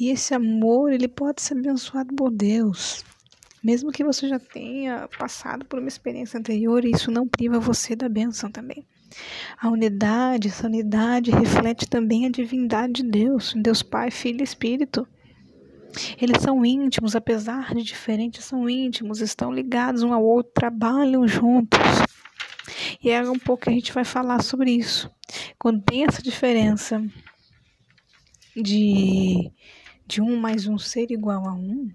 e 0.00 0.08
esse 0.08 0.32
amor, 0.32 0.90
ele 0.90 1.06
pode 1.06 1.42
ser 1.42 1.58
abençoado 1.58 2.14
por 2.14 2.30
Deus. 2.30 3.04
Mesmo 3.62 3.92
que 3.92 4.02
você 4.02 4.26
já 4.26 4.38
tenha 4.38 5.06
passado 5.18 5.66
por 5.66 5.78
uma 5.78 5.88
experiência 5.88 6.38
anterior, 6.38 6.86
isso 6.86 7.10
não 7.10 7.28
priva 7.28 7.60
você 7.60 7.94
da 7.94 8.08
bênção 8.08 8.50
também. 8.50 8.86
A 9.60 9.68
unidade, 9.68 10.48
essa 10.48 10.66
unidade 10.66 11.30
reflete 11.30 11.88
também 11.88 12.26
a 12.26 12.30
divindade 12.30 13.02
de 13.02 13.02
Deus, 13.04 13.52
Deus 13.56 13.82
Pai, 13.82 14.10
Filho 14.10 14.40
e 14.40 14.44
Espírito. 14.44 15.06
Eles 16.20 16.42
são 16.42 16.64
íntimos, 16.64 17.16
apesar 17.16 17.74
de 17.74 17.82
diferentes, 17.82 18.44
são 18.44 18.68
íntimos, 18.70 19.20
estão 19.20 19.52
ligados 19.52 20.02
um 20.02 20.12
ao 20.12 20.24
outro, 20.24 20.52
trabalham 20.54 21.26
juntos. 21.26 21.80
E 23.02 23.10
é 23.10 23.20
um 23.22 23.38
pouco 23.38 23.64
que 23.64 23.70
a 23.70 23.72
gente 23.72 23.92
vai 23.92 24.04
falar 24.04 24.42
sobre 24.42 24.70
isso. 24.70 25.10
Quando 25.58 25.82
tem 25.82 26.04
essa 26.04 26.22
diferença 26.22 27.02
de 28.56 29.50
de 30.06 30.20
um 30.20 30.36
mais 30.36 30.66
um 30.66 30.76
ser 30.76 31.12
igual 31.12 31.46
a 31.48 31.54
um, 31.54 31.88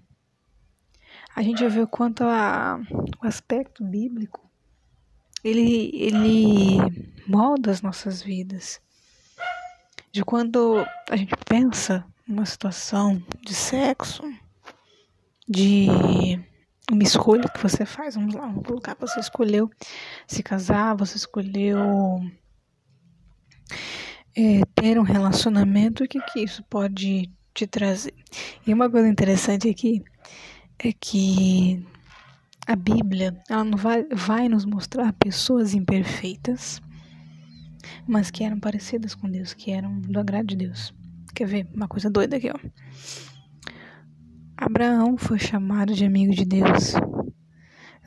a 1.34 1.42
gente 1.42 1.60
vai 1.60 1.68
ver 1.68 1.82
o 1.82 1.86
quanto 1.86 2.24
a, 2.24 2.80
o 3.22 3.26
aspecto 3.26 3.84
bíblico 3.84 4.45
ele, 5.46 5.90
ele 5.94 6.78
molda 7.26 7.70
as 7.70 7.80
nossas 7.80 8.20
vidas. 8.20 8.80
De 10.10 10.24
quando 10.24 10.84
a 11.08 11.16
gente 11.16 11.34
pensa 11.48 12.04
numa 12.26 12.44
situação 12.44 13.22
de 13.42 13.54
sexo, 13.54 14.22
de 15.48 15.86
uma 16.90 17.02
escolha 17.02 17.48
que 17.48 17.62
você 17.62 17.86
faz, 17.86 18.16
vamos 18.16 18.34
lá, 18.34 18.46
vamos 18.46 18.66
colocar, 18.66 18.96
você 18.98 19.20
escolheu 19.20 19.70
se 20.26 20.42
casar, 20.42 20.96
você 20.96 21.16
escolheu 21.16 21.78
é, 24.34 24.62
ter 24.74 24.98
um 24.98 25.04
relacionamento, 25.04 26.02
o 26.02 26.08
que, 26.08 26.20
que 26.22 26.40
isso 26.40 26.64
pode 26.64 27.30
te 27.54 27.66
trazer. 27.68 28.14
E 28.66 28.74
uma 28.74 28.90
coisa 28.90 29.08
interessante 29.08 29.68
aqui 29.68 30.02
é 30.78 30.92
que 30.92 31.86
a 32.66 32.74
Bíblia 32.74 33.40
ela 33.48 33.62
não 33.62 33.78
vai, 33.78 34.04
vai 34.12 34.48
nos 34.48 34.64
mostrar 34.64 35.12
pessoas 35.12 35.72
imperfeitas, 35.72 36.82
mas 38.06 38.30
que 38.30 38.42
eram 38.42 38.58
parecidas 38.58 39.14
com 39.14 39.30
Deus, 39.30 39.54
que 39.54 39.70
eram 39.70 40.00
do 40.00 40.18
agrado 40.18 40.46
de 40.46 40.56
Deus. 40.56 40.92
Quer 41.34 41.46
ver 41.46 41.68
uma 41.72 41.86
coisa 41.86 42.10
doida 42.10 42.36
aqui, 42.36 42.50
ó? 42.50 42.58
Abraão 44.56 45.16
foi 45.16 45.38
chamado 45.38 45.94
de 45.94 46.04
amigo 46.04 46.34
de 46.34 46.44
Deus. 46.44 46.94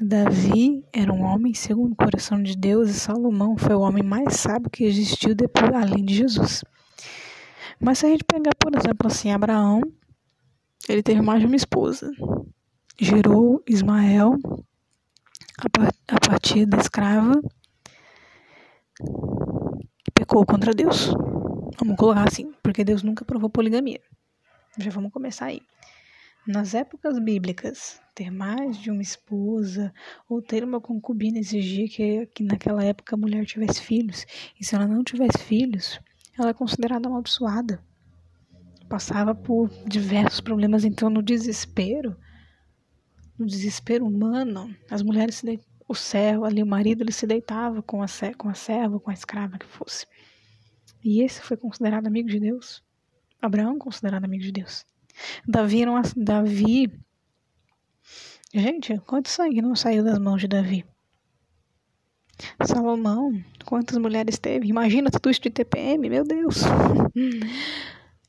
Davi 0.02 0.84
era 0.94 1.14
um 1.14 1.22
homem 1.24 1.54
segundo 1.54 1.94
o 1.94 1.96
coração 1.96 2.42
de 2.42 2.58
Deus 2.58 2.90
e 2.90 2.94
Salomão 2.94 3.58
foi 3.58 3.76
o 3.76 3.82
homem 3.82 4.04
mais 4.04 4.36
sábio 4.36 4.70
que 4.70 4.84
existiu 4.84 5.36
depois, 5.36 5.72
além 5.74 6.04
de 6.04 6.16
Jesus. 6.16 6.64
Mas 7.80 8.00
se 8.00 8.06
a 8.06 8.10
gente 8.10 8.24
pegar, 8.24 8.56
por 8.60 8.76
exemplo, 8.76 9.08
assim, 9.08 9.32
Abraão, 9.32 9.82
ele 10.88 11.04
teve 11.04 11.22
mais 11.22 11.40
de 11.40 11.46
uma 11.46 11.56
esposa. 11.56 12.12
Gerou 13.02 13.64
Ismael 13.66 14.34
a 16.10 16.20
partir 16.20 16.66
da 16.66 16.80
escrava 16.80 17.42
e 20.06 20.12
pecou 20.14 20.46
contra 20.46 20.74
Deus. 20.74 21.14
Vamos 21.80 21.96
colocar 21.96 22.28
assim, 22.28 22.52
porque 22.62 22.84
Deus 22.84 23.02
nunca 23.02 23.24
provou 23.24 23.50
poligamia. 23.50 24.02
Já 24.78 24.92
vamos 24.92 25.14
começar 25.14 25.46
aí. 25.46 25.62
Nas 26.46 26.74
épocas 26.74 27.18
bíblicas, 27.20 28.02
ter 28.14 28.30
mais 28.30 28.78
de 28.78 28.92
uma 28.92 29.02
esposa 29.02 29.94
ou 30.28 30.42
ter 30.42 30.62
uma 30.66 30.82
concubina 30.82 31.40
exigia 31.40 31.88
que, 31.88 32.26
que 32.26 32.44
naquela 32.44 32.84
época 32.84 33.16
a 33.16 33.18
mulher 33.18 33.46
tivesse 33.46 33.82
filhos. 33.82 34.26
E 34.60 34.66
se 34.66 34.76
ela 34.76 34.86
não 34.86 35.06
tivesse 35.06 35.38
filhos, 35.38 36.02
ela 36.38 36.50
é 36.50 36.54
considerada 36.54 37.08
amaldiçoada. 37.08 37.82
Passava 38.90 39.34
por 39.34 39.70
diversos 39.88 40.42
problemas, 40.42 40.84
então 40.84 41.10
no 41.10 41.24
desespero, 41.24 42.18
no 43.40 43.48
desespero 43.48 44.06
humano, 44.06 44.76
as 44.90 45.02
mulheres 45.02 45.36
se 45.36 45.60
o 45.88 45.96
servo 45.96 46.46
ali, 46.46 46.62
o 46.62 46.68
marido, 46.68 47.02
ele 47.02 47.12
se 47.12 47.26
deitava 47.26 47.82
com 47.82 48.04
a, 48.04 48.06
com 48.38 48.50
a 48.50 48.54
serva, 48.54 49.00
com 49.00 49.10
a 49.10 49.14
escrava 49.14 49.58
que 49.58 49.66
fosse. 49.66 50.06
E 51.04 51.22
esse 51.22 51.42
foi 51.42 51.58
considerado 51.58 52.06
amigo 52.06 52.30
de 52.30 52.40
Deus. 52.40 52.84
Abraão 53.42 53.80
considerado 53.80 54.26
amigo 54.26 54.44
de 54.44 54.52
Deus. 54.52 54.86
Davi, 55.48 55.86
não, 55.86 56.00
Davi, 56.16 56.92
gente, 58.54 59.00
quanto 59.00 59.30
sangue 59.30 59.62
não 59.62 59.76
saiu 59.76 60.04
das 60.04 60.20
mãos 60.20 60.42
de 60.42 60.48
Davi? 60.48 60.86
Salomão, 62.66 63.44
quantas 63.66 63.98
mulheres 63.98 64.38
teve? 64.38 64.68
Imagina 64.68 65.10
tudo 65.10 65.30
isso 65.30 65.42
de 65.42 65.50
TPM, 65.50 66.10
meu 66.10 66.24
Deus. 66.24 66.62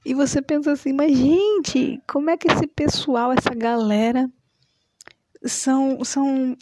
E 0.02 0.14
você 0.14 0.40
pensa 0.40 0.72
assim, 0.72 0.94
mas 0.94 1.14
gente, 1.14 2.00
como 2.08 2.30
é 2.30 2.36
que 2.36 2.50
esse 2.50 2.66
pessoal, 2.66 3.32
essa 3.32 3.54
galera, 3.54 4.30
são, 5.44 6.04
são, 6.04 6.56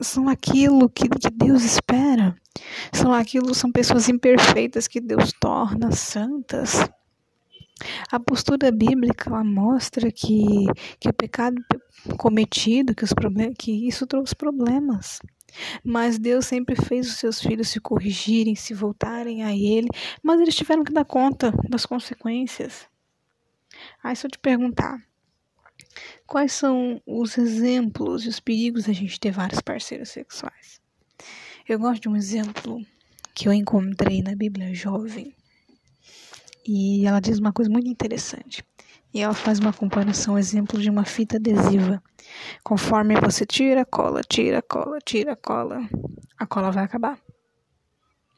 são 0.00 0.28
aquilo 0.28 0.88
que, 0.88 1.08
que 1.08 1.30
Deus 1.30 1.62
espera? 1.62 2.36
São 2.92 3.12
aquilo, 3.12 3.54
são 3.54 3.70
pessoas 3.70 4.08
imperfeitas 4.08 4.88
que 4.88 5.00
Deus 5.00 5.32
torna 5.40 5.92
santas. 5.92 6.88
A 8.10 8.18
postura 8.18 8.72
bíblica 8.72 9.28
ela 9.28 9.44
mostra 9.44 10.10
que, 10.10 10.64
que 10.98 11.08
o 11.08 11.12
pecado 11.12 11.62
cometido, 12.16 12.94
que, 12.94 13.04
os 13.04 13.12
que 13.58 13.86
isso 13.86 14.06
trouxe 14.06 14.34
problemas. 14.34 15.20
Mas 15.84 16.18
Deus 16.18 16.46
sempre 16.46 16.74
fez 16.74 17.08
os 17.08 17.16
seus 17.16 17.40
filhos 17.40 17.68
se 17.68 17.80
corrigirem, 17.80 18.54
se 18.54 18.74
voltarem 18.74 19.42
a 19.42 19.54
Ele, 19.54 19.88
mas 20.22 20.40
eles 20.40 20.54
tiveram 20.54 20.84
que 20.84 20.92
dar 20.92 21.04
conta 21.04 21.52
das 21.68 21.86
consequências. 21.86 22.86
Aí, 24.02 24.16
se 24.16 24.26
eu 24.26 24.30
te 24.30 24.38
perguntar, 24.38 25.02
quais 26.26 26.52
são 26.52 27.00
os 27.06 27.36
exemplos 27.38 28.24
e 28.24 28.28
os 28.28 28.40
perigos 28.40 28.84
da 28.84 28.92
gente 28.92 29.20
ter 29.20 29.30
vários 29.30 29.60
parceiros 29.60 30.10
sexuais? 30.10 30.80
Eu 31.68 31.78
gosto 31.78 32.02
de 32.02 32.08
um 32.08 32.16
exemplo 32.16 32.80
que 33.34 33.48
eu 33.48 33.52
encontrei 33.52 34.22
na 34.22 34.34
Bíblia 34.34 34.74
Jovem. 34.74 35.34
E 36.66 37.06
ela 37.06 37.20
diz 37.20 37.38
uma 37.38 37.52
coisa 37.52 37.70
muito 37.70 37.88
interessante. 37.88 38.64
E 39.12 39.20
ela 39.20 39.34
faz 39.34 39.58
uma 39.58 39.72
comparação, 39.72 40.38
exemplo 40.38 40.80
de 40.80 40.90
uma 40.90 41.04
fita 41.04 41.36
adesiva. 41.36 42.02
Conforme 42.62 43.14
você 43.20 43.46
tira 43.46 43.84
cola, 43.84 44.20
tira 44.22 44.62
cola, 44.62 44.98
tira 45.04 45.36
cola, 45.36 45.88
a 46.38 46.46
cola 46.46 46.70
vai 46.70 46.84
acabar. 46.84 47.18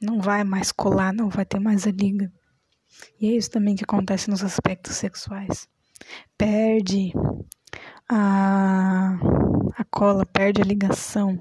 Não 0.00 0.20
vai 0.20 0.44
mais 0.44 0.70
colar, 0.70 1.12
não 1.12 1.28
vai 1.28 1.44
ter 1.44 1.58
mais 1.58 1.86
a 1.86 1.90
liga. 1.90 2.32
E 3.20 3.28
é 3.28 3.36
isso 3.36 3.50
também 3.50 3.76
que 3.76 3.84
acontece 3.84 4.30
nos 4.30 4.44
aspectos 4.44 4.96
sexuais. 4.96 5.68
Perde 6.36 7.12
a, 8.08 9.16
a 9.76 9.84
cola, 9.90 10.24
perde 10.26 10.62
a 10.62 10.64
ligação. 10.64 11.38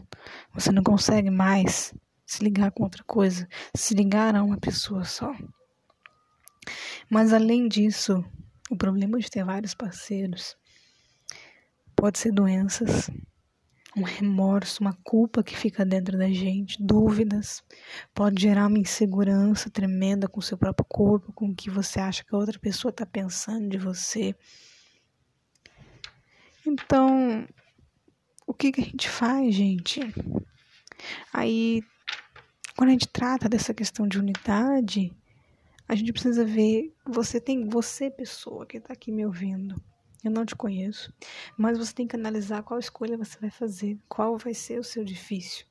Você 0.54 0.72
não 0.72 0.84
consegue 0.84 1.30
mais 1.30 1.94
se 2.26 2.44
ligar 2.44 2.72
com 2.72 2.84
outra 2.84 3.04
coisa, 3.04 3.48
se 3.76 3.94
ligar 3.94 4.36
a 4.36 4.44
uma 4.44 4.58
pessoa 4.58 5.04
só. 5.06 5.34
Mas 7.10 7.32
além 7.32 7.68
disso, 7.68 8.24
o 8.70 8.76
problema 8.76 9.18
de 9.18 9.30
ter 9.30 9.46
vários 9.46 9.74
parceiros 9.74 10.58
pode 11.96 12.20
ser 12.20 12.32
doenças, 12.32 13.10
um 13.98 14.04
remorso, 14.04 14.82
uma 14.82 14.94
culpa 15.04 15.44
que 15.44 15.58
fica 15.58 15.84
dentro 15.84 16.18
da 16.18 16.30
gente, 16.30 16.82
dúvidas, 16.82 17.64
pode 18.14 18.42
gerar 18.42 18.68
uma 18.68 18.78
insegurança 18.78 19.70
tremenda 19.70 20.28
com 20.28 20.40
o 20.40 20.44
seu 20.44 20.58
próprio 20.58 20.86
corpo, 20.86 21.34
com 21.34 21.48
o 21.48 21.56
que 21.56 21.70
você 21.70 22.00
acha 22.00 22.24
que 22.24 22.34
a 22.34 22.38
outra 22.38 22.60
pessoa 22.60 22.92
está 22.92 23.06
pensando 23.06 23.68
de 23.70 23.78
você. 23.78 24.36
Então, 26.66 27.48
o 28.46 28.54
que, 28.54 28.72
que 28.72 28.82
a 28.82 28.84
gente 28.84 29.10
faz, 29.10 29.56
gente? 29.56 30.00
Aí, 31.34 31.82
quando 32.76 32.90
a 32.90 32.94
gente 32.94 33.08
trata 33.08 33.50
dessa 33.50 33.74
questão 33.74 34.08
de 34.08 34.20
unidade, 34.20 35.12
a 35.88 35.96
gente 35.96 36.14
precisa 36.14 36.46
ver, 36.46 36.94
você 37.06 37.42
tem, 37.42 37.68
você 37.68 38.12
pessoa 38.12 38.66
que 38.66 38.78
está 38.78 38.94
aqui 38.94 39.12
me 39.12 39.26
ouvindo, 39.26 39.82
eu 40.24 40.32
não 40.32 40.46
te 40.46 40.56
conheço, 40.56 41.14
mas 41.58 41.78
você 41.78 41.94
tem 41.94 42.08
que 42.08 42.16
analisar 42.16 42.64
qual 42.64 42.80
escolha 42.80 43.18
você 43.18 43.38
vai 43.40 43.50
fazer, 43.50 43.98
qual 44.08 44.38
vai 44.38 44.54
ser 44.54 44.80
o 44.80 44.84
seu 44.84 45.04
difícil. 45.04 45.66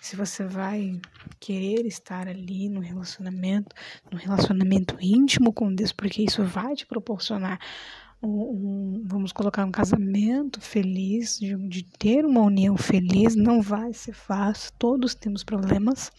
Se 0.00 0.14
você 0.14 0.44
vai 0.44 1.00
querer 1.40 1.84
estar 1.86 2.28
ali 2.28 2.68
no 2.68 2.80
relacionamento, 2.80 3.74
no 4.10 4.16
relacionamento 4.16 4.96
íntimo 5.00 5.52
com 5.52 5.74
Deus, 5.74 5.92
porque 5.92 6.22
isso 6.22 6.44
vai 6.44 6.76
te 6.76 6.86
proporcionar 6.86 7.58
um, 8.22 8.28
um, 8.28 9.04
vamos 9.04 9.32
colocar 9.32 9.64
um 9.64 9.72
casamento 9.72 10.60
feliz, 10.60 11.38
de, 11.38 11.56
de 11.68 11.82
ter 11.82 12.24
uma 12.24 12.40
união 12.40 12.76
feliz, 12.76 13.34
não 13.34 13.60
vai 13.60 13.92
ser 13.92 14.12
fácil, 14.12 14.72
todos 14.78 15.14
temos 15.14 15.42
problemas 15.42 16.12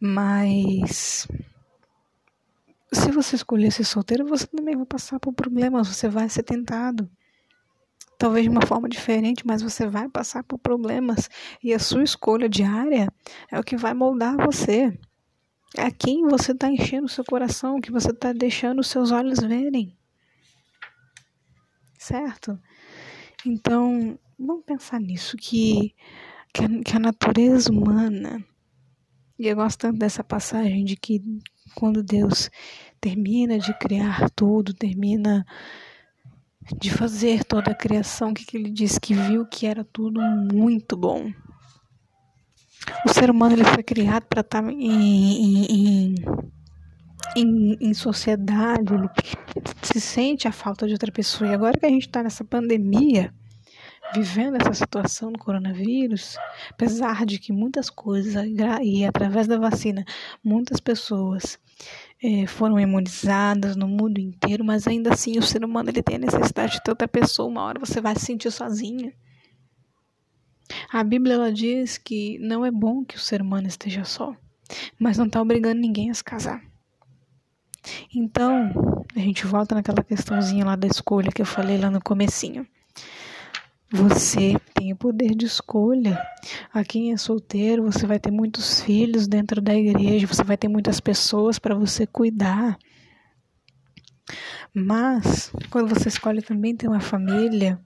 mas 0.00 1.26
se 2.92 3.10
você 3.10 3.36
escolher 3.36 3.72
ser 3.72 3.84
solteiro, 3.84 4.26
você 4.26 4.46
também 4.46 4.76
vai 4.76 4.86
passar 4.86 5.18
por 5.18 5.32
problemas, 5.32 5.88
você 5.88 6.08
vai 6.08 6.28
ser 6.28 6.42
tentado. 6.42 7.10
Talvez 8.18 8.44
de 8.44 8.48
uma 8.48 8.64
forma 8.64 8.88
diferente, 8.88 9.46
mas 9.46 9.60
você 9.60 9.86
vai 9.86 10.08
passar 10.08 10.42
por 10.44 10.58
problemas. 10.58 11.28
E 11.62 11.74
a 11.74 11.78
sua 11.78 12.02
escolha 12.02 12.48
diária 12.48 13.12
é 13.50 13.58
o 13.58 13.64
que 13.64 13.76
vai 13.76 13.92
moldar 13.92 14.36
você. 14.36 14.98
É 15.76 15.90
quem 15.90 16.26
você 16.26 16.52
está 16.52 16.70
enchendo 16.70 17.06
o 17.06 17.10
seu 17.10 17.24
coração, 17.24 17.80
que 17.80 17.92
você 17.92 18.10
está 18.10 18.32
deixando 18.32 18.78
os 18.78 18.86
seus 18.86 19.10
olhos 19.10 19.40
verem. 19.40 19.94
Certo? 21.98 22.58
Então, 23.44 24.18
vamos 24.38 24.64
pensar 24.64 25.00
nisso, 25.00 25.36
que, 25.36 25.94
que, 26.54 26.64
a, 26.64 26.68
que 26.82 26.96
a 26.96 27.00
natureza 27.00 27.70
humana 27.70 28.42
e 29.38 29.48
eu 29.48 29.56
gosto 29.56 29.80
tanto 29.80 29.98
dessa 29.98 30.24
passagem 30.24 30.84
de 30.84 30.96
que 30.96 31.22
quando 31.74 32.02
Deus 32.02 32.50
termina 33.06 33.56
de 33.56 33.72
criar 33.72 34.28
tudo, 34.30 34.74
termina 34.74 35.46
de 36.76 36.90
fazer 36.90 37.44
toda 37.44 37.70
a 37.70 37.74
criação, 37.74 38.34
que, 38.34 38.56
ele 38.56 38.68
diz? 38.68 38.98
Que 38.98 39.14
viu 39.14 39.46
que 39.46 39.64
era 39.64 39.84
tudo 39.84 40.20
muito 40.20 40.96
bom. 40.96 41.32
O 43.04 43.08
ser 43.08 43.30
humano 43.30 43.54
ele 43.54 43.64
foi 43.64 43.84
criado 43.84 44.24
para 44.24 44.40
estar 44.40 44.60
tá 44.60 44.72
em, 44.72 45.62
em, 45.70 46.14
em, 47.36 47.76
em, 47.80 47.94
sociedade, 47.94 48.92
ele 48.92 49.08
se 49.82 50.00
sente 50.00 50.48
a 50.48 50.52
falta 50.52 50.84
de 50.84 50.92
outra 50.92 51.12
pessoa. 51.12 51.48
E 51.48 51.54
agora 51.54 51.78
que 51.78 51.86
a 51.86 51.90
gente 51.90 52.08
está 52.08 52.24
nessa 52.24 52.44
pandemia, 52.44 53.32
vivendo 54.12 54.56
essa 54.56 54.74
situação 54.74 55.30
do 55.30 55.38
coronavírus, 55.38 56.36
apesar 56.70 57.24
de 57.24 57.38
que 57.38 57.52
muitas 57.52 57.88
coisas, 57.88 58.44
e 58.82 59.04
através 59.04 59.46
da 59.46 59.58
vacina, 59.58 60.04
muitas 60.42 60.80
pessoas 60.80 61.56
é, 62.22 62.46
foram 62.46 62.80
imunizadas 62.80 63.76
no 63.76 63.86
mundo 63.86 64.18
inteiro, 64.18 64.64
mas 64.64 64.86
ainda 64.86 65.12
assim 65.12 65.38
o 65.38 65.42
ser 65.42 65.64
humano 65.64 65.90
ele 65.90 66.02
tem 66.02 66.16
a 66.16 66.20
necessidade 66.20 66.72
de 66.72 66.82
ter 66.82 66.90
outra 66.90 67.06
pessoa, 67.08 67.48
uma 67.48 67.62
hora 67.62 67.78
você 67.78 68.00
vai 68.00 68.14
se 68.14 68.24
sentir 68.24 68.50
sozinho. 68.50 69.12
A 70.90 71.04
Bíblia 71.04 71.34
ela 71.34 71.52
diz 71.52 71.96
que 71.98 72.38
não 72.38 72.64
é 72.64 72.70
bom 72.70 73.04
que 73.04 73.16
o 73.16 73.20
ser 73.20 73.40
humano 73.40 73.68
esteja 73.68 74.04
só, 74.04 74.34
mas 74.98 75.18
não 75.18 75.26
está 75.26 75.40
obrigando 75.40 75.80
ninguém 75.80 76.10
a 76.10 76.14
se 76.14 76.24
casar. 76.24 76.62
Então, 78.14 79.04
a 79.14 79.20
gente 79.20 79.46
volta 79.46 79.74
naquela 79.74 80.02
questãozinha 80.02 80.64
lá 80.64 80.74
da 80.74 80.88
escolha 80.88 81.30
que 81.30 81.40
eu 81.40 81.46
falei 81.46 81.78
lá 81.78 81.90
no 81.90 82.02
comecinho. 82.02 82.66
Você 83.90 84.56
tem 84.74 84.92
o 84.92 84.96
poder 84.96 85.34
de 85.34 85.46
escolha. 85.46 86.20
A 86.72 86.84
quem 86.84 87.12
é 87.12 87.16
solteiro, 87.16 87.84
você 87.84 88.04
vai 88.04 88.18
ter 88.18 88.32
muitos 88.32 88.80
filhos 88.80 89.28
dentro 89.28 89.60
da 89.60 89.74
igreja, 89.74 90.26
você 90.26 90.42
vai 90.42 90.56
ter 90.56 90.68
muitas 90.68 90.98
pessoas 90.98 91.58
para 91.58 91.74
você 91.74 92.06
cuidar. 92.06 92.76
Mas, 94.74 95.52
quando 95.70 95.88
você 95.88 96.08
escolhe 96.08 96.42
também 96.42 96.74
ter 96.76 96.88
uma 96.88 97.00
família, 97.00 97.80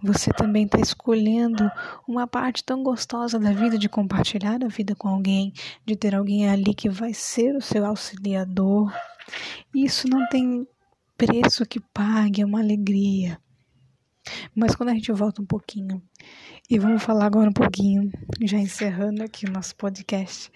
você 0.00 0.32
também 0.32 0.66
está 0.66 0.78
escolhendo 0.78 1.68
uma 2.06 2.28
parte 2.28 2.62
tão 2.62 2.84
gostosa 2.84 3.38
da 3.38 3.52
vida, 3.52 3.76
de 3.76 3.88
compartilhar 3.88 4.62
a 4.62 4.68
vida 4.68 4.94
com 4.94 5.08
alguém, 5.08 5.52
de 5.84 5.96
ter 5.96 6.14
alguém 6.14 6.48
ali 6.48 6.72
que 6.74 6.88
vai 6.88 7.12
ser 7.12 7.56
o 7.56 7.60
seu 7.60 7.84
auxiliador. 7.84 8.92
Isso 9.74 10.08
não 10.08 10.28
tem 10.28 10.66
preço 11.18 11.66
que 11.66 11.80
pague, 11.80 12.40
é 12.40 12.46
uma 12.46 12.60
alegria. 12.60 13.38
Mas 14.54 14.74
quando 14.74 14.90
a 14.90 14.94
gente 14.94 15.12
volta 15.12 15.42
um 15.42 15.46
pouquinho, 15.46 16.02
e 16.70 16.78
vamos 16.78 17.02
falar 17.02 17.26
agora 17.26 17.48
um 17.48 17.52
pouquinho, 17.52 18.10
já 18.42 18.58
encerrando 18.58 19.22
aqui 19.22 19.46
o 19.46 19.52
nosso 19.52 19.76
podcast, 19.76 20.50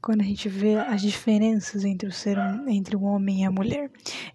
quando 0.00 0.20
a 0.20 0.24
gente 0.24 0.48
vê 0.48 0.76
as 0.76 1.02
diferenças 1.02 1.84
entre 1.84 2.08
o 2.08 2.12
ser 2.12 2.38
entre 2.68 2.96
o 2.96 3.02
homem 3.02 3.42
e 3.42 3.44
a 3.44 3.50
mulher. 3.50 3.90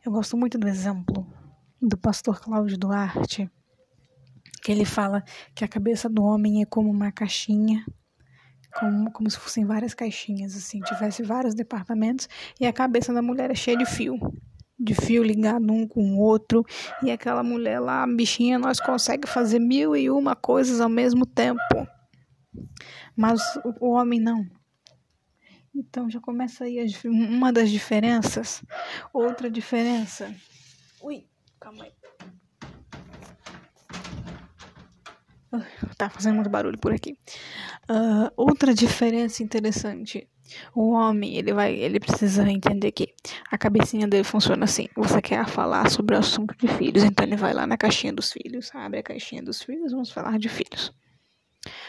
Eu 0.06 0.12
gosto 0.12 0.38
muito 0.38 0.58
do 0.58 0.68
exemplo 0.68 1.26
do 1.82 1.98
pastor 1.98 2.40
Cláudio 2.40 2.78
Duarte, 2.78 3.50
que 4.62 4.72
ele 4.72 4.86
fala 4.86 5.24
que 5.56 5.64
a 5.64 5.68
cabeça 5.68 6.08
do 6.08 6.24
homem 6.24 6.62
é 6.62 6.66
como 6.66 6.90
uma 6.90 7.12
caixinha, 7.12 7.84
como, 8.80 9.12
como 9.12 9.30
se 9.30 9.40
fossem 9.40 9.66
várias 9.66 9.94
caixinhas, 9.94 10.56
assim, 10.56 10.80
tivesse 10.82 11.24
vários 11.24 11.56
departamentos, 11.56 12.30
e 12.60 12.68
a 12.68 12.74
cabeça 12.74 13.12
da 13.12 13.22
mulher 13.22 13.50
é 13.50 13.56
cheia 13.56 13.78
de 13.78 13.86
fio 13.86 14.20
de 14.82 14.96
fio 14.96 15.24
ligado 15.24 15.72
um 15.72 15.88
com 15.88 16.14
o 16.14 16.20
outro. 16.20 16.66
E 17.04 17.12
aquela 17.12 17.44
mulher 17.44 17.80
lá, 17.80 18.06
bichinha, 18.08 18.58
nós 18.58 18.80
consegue 18.80 19.28
fazer 19.28 19.60
mil 19.60 19.96
e 19.96 20.10
uma 20.10 20.36
coisas 20.36 20.82
ao 20.82 20.90
mesmo 20.90 21.26
tempo. 21.26 21.88
Mas 23.16 23.42
o 23.80 23.92
homem 23.92 24.20
não. 24.20 24.46
Então 25.74 26.10
já 26.10 26.20
começa 26.20 26.66
aí 26.66 26.86
uma 27.06 27.52
das 27.52 27.70
diferenças. 27.70 28.64
Outra 29.14 29.50
diferença. 29.50 30.34
Ui, 31.02 31.26
calma 31.60 31.86
aí. 31.86 31.92
Tá 35.98 36.10
fazendo 36.10 36.36
muito 36.36 36.50
barulho 36.50 36.80
por 36.80 36.94
aqui. 36.94 37.18
Uh, 37.90 38.32
outra 38.36 38.74
diferença 38.74 39.44
interessante 39.44 40.28
o 40.74 40.92
homem, 40.92 41.36
ele 41.38 41.54
vai, 41.54 41.74
ele 41.74 42.00
precisa 42.00 42.50
entender 42.50 42.92
que 42.92 43.14
a 43.50 43.58
cabecinha 43.58 44.08
dele 44.08 44.24
funciona 44.24 44.66
assim. 44.66 44.88
Você 44.96 45.22
quer 45.22 45.48
falar 45.48 45.90
sobre 45.90 46.16
o 46.16 46.20
assunto 46.20 46.56
de 46.58 46.68
filhos, 46.68 47.04
então 47.04 47.26
ele 47.26 47.36
vai 47.36 47.54
lá 47.54 47.66
na 47.68 47.78
caixinha 47.78 48.14
dos 48.14 48.32
filhos, 48.32 48.70
abre 48.74 49.00
a 49.00 49.04
caixinha 49.04 49.42
dos 49.42 49.62
filhos, 49.62 49.92
vamos 49.92 50.12
falar 50.12 50.38
de 50.38 50.50
filhos. 50.50 50.94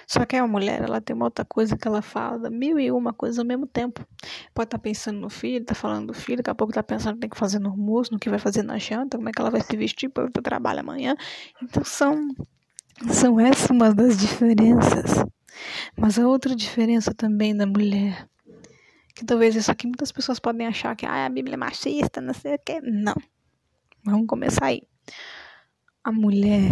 Só 0.06 0.26
que 0.26 0.36
a 0.36 0.46
mulher, 0.46 0.82
ela 0.82 1.00
tem 1.00 1.16
uma 1.16 1.24
outra 1.24 1.44
coisa 1.44 1.76
que 1.76 1.88
ela 1.88 2.02
fala, 2.02 2.50
mil 2.50 2.78
e 2.78 2.90
uma 2.92 3.12
coisas 3.12 3.38
ao 3.38 3.44
mesmo 3.44 3.66
tempo. 3.66 4.06
Pode 4.52 4.66
estar 4.66 4.78
tá 4.78 4.82
pensando 4.82 5.18
no 5.18 5.30
filho, 5.30 5.64
tá 5.64 5.74
falando 5.74 6.08
do 6.08 6.14
filho, 6.14 6.38
daqui 6.38 6.50
a 6.50 6.54
pouco 6.54 6.72
tá 6.72 6.82
pensando 6.82 7.12
no 7.12 7.16
que 7.16 7.20
tem 7.22 7.30
que 7.30 7.38
fazer 7.38 7.58
no 7.58 7.70
almoço, 7.70 8.12
no 8.12 8.18
que 8.18 8.28
vai 8.28 8.38
fazer 8.38 8.62
na 8.62 8.76
janta, 8.78 9.16
como 9.16 9.28
é 9.28 9.32
que 9.32 9.40
ela 9.40 9.50
vai 9.50 9.62
se 9.62 9.74
vestir 9.76 10.10
para 10.10 10.26
o 10.26 10.42
trabalho 10.42 10.80
amanhã. 10.80 11.16
Então 11.62 11.82
são 11.84 12.28
São 13.10 13.40
essas 13.40 13.70
uma 13.70 13.94
das 13.94 14.16
diferenças. 14.16 15.24
Mas 15.96 16.18
a 16.18 16.26
outra 16.26 16.54
diferença 16.54 17.12
também 17.14 17.56
da 17.56 17.66
mulher, 17.66 18.28
que 19.22 19.26
talvez 19.26 19.54
isso 19.54 19.70
aqui 19.70 19.86
muitas 19.86 20.10
pessoas 20.10 20.40
podem 20.40 20.66
achar 20.66 20.96
que 20.96 21.06
ah, 21.06 21.26
a 21.26 21.28
Bíblia 21.28 21.54
é 21.54 21.56
machista, 21.56 22.20
não 22.20 22.34
sei 22.34 22.56
o 22.56 22.58
que. 22.58 22.80
Não. 22.80 23.14
Vamos 24.04 24.26
começar 24.26 24.66
aí. 24.66 24.82
A 26.02 26.10
mulher, 26.10 26.68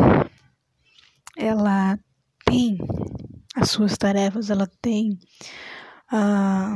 ela 1.36 1.96
tem 2.44 2.76
as 3.54 3.70
suas 3.70 3.96
tarefas, 3.96 4.50
ela 4.50 4.66
tem 4.82 5.16
a, 6.10 6.74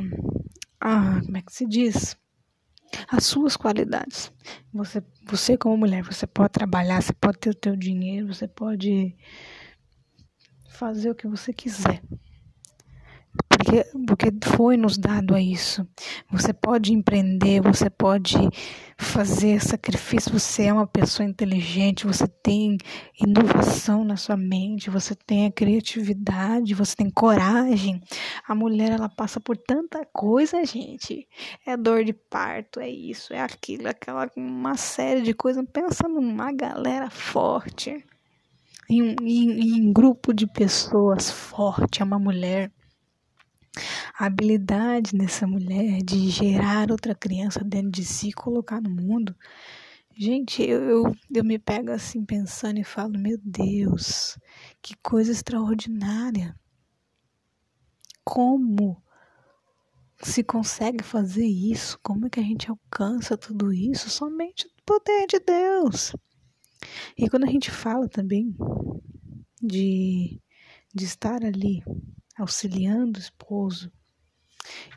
a 0.81 1.21
como 1.23 1.37
é 1.37 1.43
que 1.43 1.53
se 1.53 1.67
diz? 1.67 2.17
As 3.09 3.25
suas 3.25 3.57
qualidades. 3.57 4.33
Você, 4.73 5.03
você 5.27 5.59
como 5.59 5.77
mulher, 5.77 6.05
você 6.05 6.25
pode 6.25 6.53
trabalhar, 6.53 7.03
você 7.03 7.13
pode 7.13 7.39
ter 7.39 7.51
o 7.51 7.55
teu 7.55 7.75
dinheiro, 7.75 8.33
você 8.33 8.47
pode 8.47 9.17
fazer 10.71 11.11
o 11.11 11.15
que 11.17 11.27
você 11.27 11.53
quiser. 11.53 12.01
Porque, 13.49 13.85
porque 14.07 14.27
foi 14.57 14.77
nos 14.77 14.99
dado 14.99 15.35
a 15.35 15.41
isso. 15.41 15.87
Você 16.31 16.53
pode 16.53 16.93
empreender, 16.93 17.61
você 17.61 17.89
pode 17.89 18.37
fazer 18.97 19.61
sacrifício, 19.61 20.39
você 20.39 20.65
é 20.65 20.73
uma 20.73 20.87
pessoa 20.87 21.27
inteligente, 21.29 22.07
você 22.07 22.29
tem 22.29 22.77
inovação 23.21 24.05
na 24.05 24.17
sua 24.17 24.37
mente, 24.37 24.91
você 24.91 25.15
tem 25.15 25.47
a 25.47 25.53
criatividade, 25.53 26.75
você 26.75 26.95
tem 26.95 27.11
coragem. 27.11 28.01
A 28.47 28.55
mulher, 28.55 28.93
ela 28.93 29.09
passa 29.09 29.41
por 29.41 29.57
tanta 29.57 30.07
coisa, 30.13 30.65
gente. 30.65 31.27
É 31.67 31.77
dor 31.77 32.05
de 32.05 32.13
parto, 32.13 32.81
é 32.81 32.89
isso, 32.89 33.33
é 33.33 33.41
aquilo, 33.41 33.89
aquela 33.89 34.31
uma 34.37 34.77
série 34.77 35.23
de 35.23 35.35
coisas. 35.35 35.65
Pensa 35.73 36.09
numa 36.09 36.53
galera 36.53 37.11
forte. 37.11 38.05
Em, 38.89 39.17
em, 39.23 39.77
em 39.77 39.93
grupo 39.93 40.35
de 40.35 40.47
pessoas 40.47 41.31
forte, 41.31 42.03
é 42.03 42.05
uma 42.05 42.19
mulher 42.19 42.71
a 44.19 44.27
habilidade 44.27 45.17
dessa 45.17 45.47
mulher 45.47 46.03
de 46.03 46.29
gerar 46.31 46.91
outra 46.91 47.15
criança 47.15 47.63
dentro 47.65 47.91
de 47.91 48.05
si, 48.05 48.33
colocar 48.33 48.81
no 48.81 48.91
mundo. 48.91 49.35
Gente, 50.17 50.63
eu, 50.63 50.83
eu, 50.85 51.17
eu 51.35 51.45
me 51.45 51.59
pego 51.59 51.91
assim 51.91 52.25
pensando 52.25 52.79
e 52.79 52.85
falo: 52.85 53.19
meu 53.19 53.39
Deus, 53.43 54.39
que 54.81 54.95
coisa 55.03 55.33
extraordinária. 55.33 56.55
Como 58.25 59.03
se 60.23 60.43
consegue 60.43 61.03
fazer 61.03 61.47
isso? 61.47 61.99
Como 62.03 62.27
é 62.27 62.31
que 62.31 62.41
a 62.41 62.45
gente 62.45 62.71
alcança 62.71 63.37
tudo 63.37 63.73
isso? 63.73 64.09
Somente 64.09 64.67
o 64.67 64.71
poder 64.87 65.27
de 65.27 65.41
Deus. 65.41 66.15
E 67.19 67.29
quando 67.29 67.45
a 67.45 67.51
gente 67.51 67.71
fala 67.71 68.09
também 68.09 68.55
de, 69.61 70.41
de 70.95 71.05
estar 71.05 71.45
ali 71.45 71.83
auxiliando 72.39 73.19
o 73.19 73.23
esposo. 73.23 73.93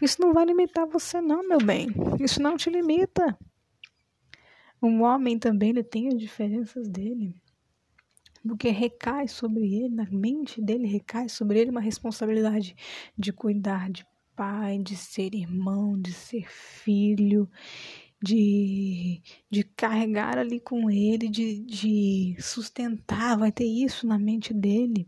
Isso 0.01 0.21
não 0.21 0.33
vai 0.33 0.45
limitar 0.45 0.87
você, 0.87 1.19
não, 1.19 1.47
meu 1.47 1.59
bem. 1.59 1.89
Isso 2.19 2.41
não 2.41 2.55
te 2.55 2.69
limita. 2.69 3.37
Um 4.81 5.01
homem 5.03 5.37
também 5.37 5.69
ele 5.69 5.83
tem 5.83 6.07
as 6.07 6.17
diferenças 6.17 6.87
dele. 6.87 7.35
Porque 8.47 8.69
recai 8.69 9.27
sobre 9.27 9.65
ele, 9.65 9.95
na 9.95 10.05
mente 10.09 10.61
dele 10.61 10.87
recai 10.87 11.27
sobre 11.27 11.59
ele 11.59 11.71
uma 11.71 11.81
responsabilidade 11.81 12.75
de 13.17 13.33
cuidar 13.33 13.89
de 13.89 14.05
pai, 14.35 14.77
de 14.77 14.95
ser 14.95 15.33
irmão, 15.33 15.99
de 15.99 16.13
ser 16.13 16.47
filho, 16.47 17.49
de, 18.21 19.21
de 19.49 19.63
carregar 19.63 20.37
ali 20.37 20.59
com 20.59 20.89
ele, 20.89 21.27
de, 21.27 21.59
de 21.65 22.35
sustentar, 22.39 23.37
vai 23.37 23.51
ter 23.51 23.65
isso 23.65 24.07
na 24.07 24.17
mente 24.17 24.53
dele. 24.53 25.07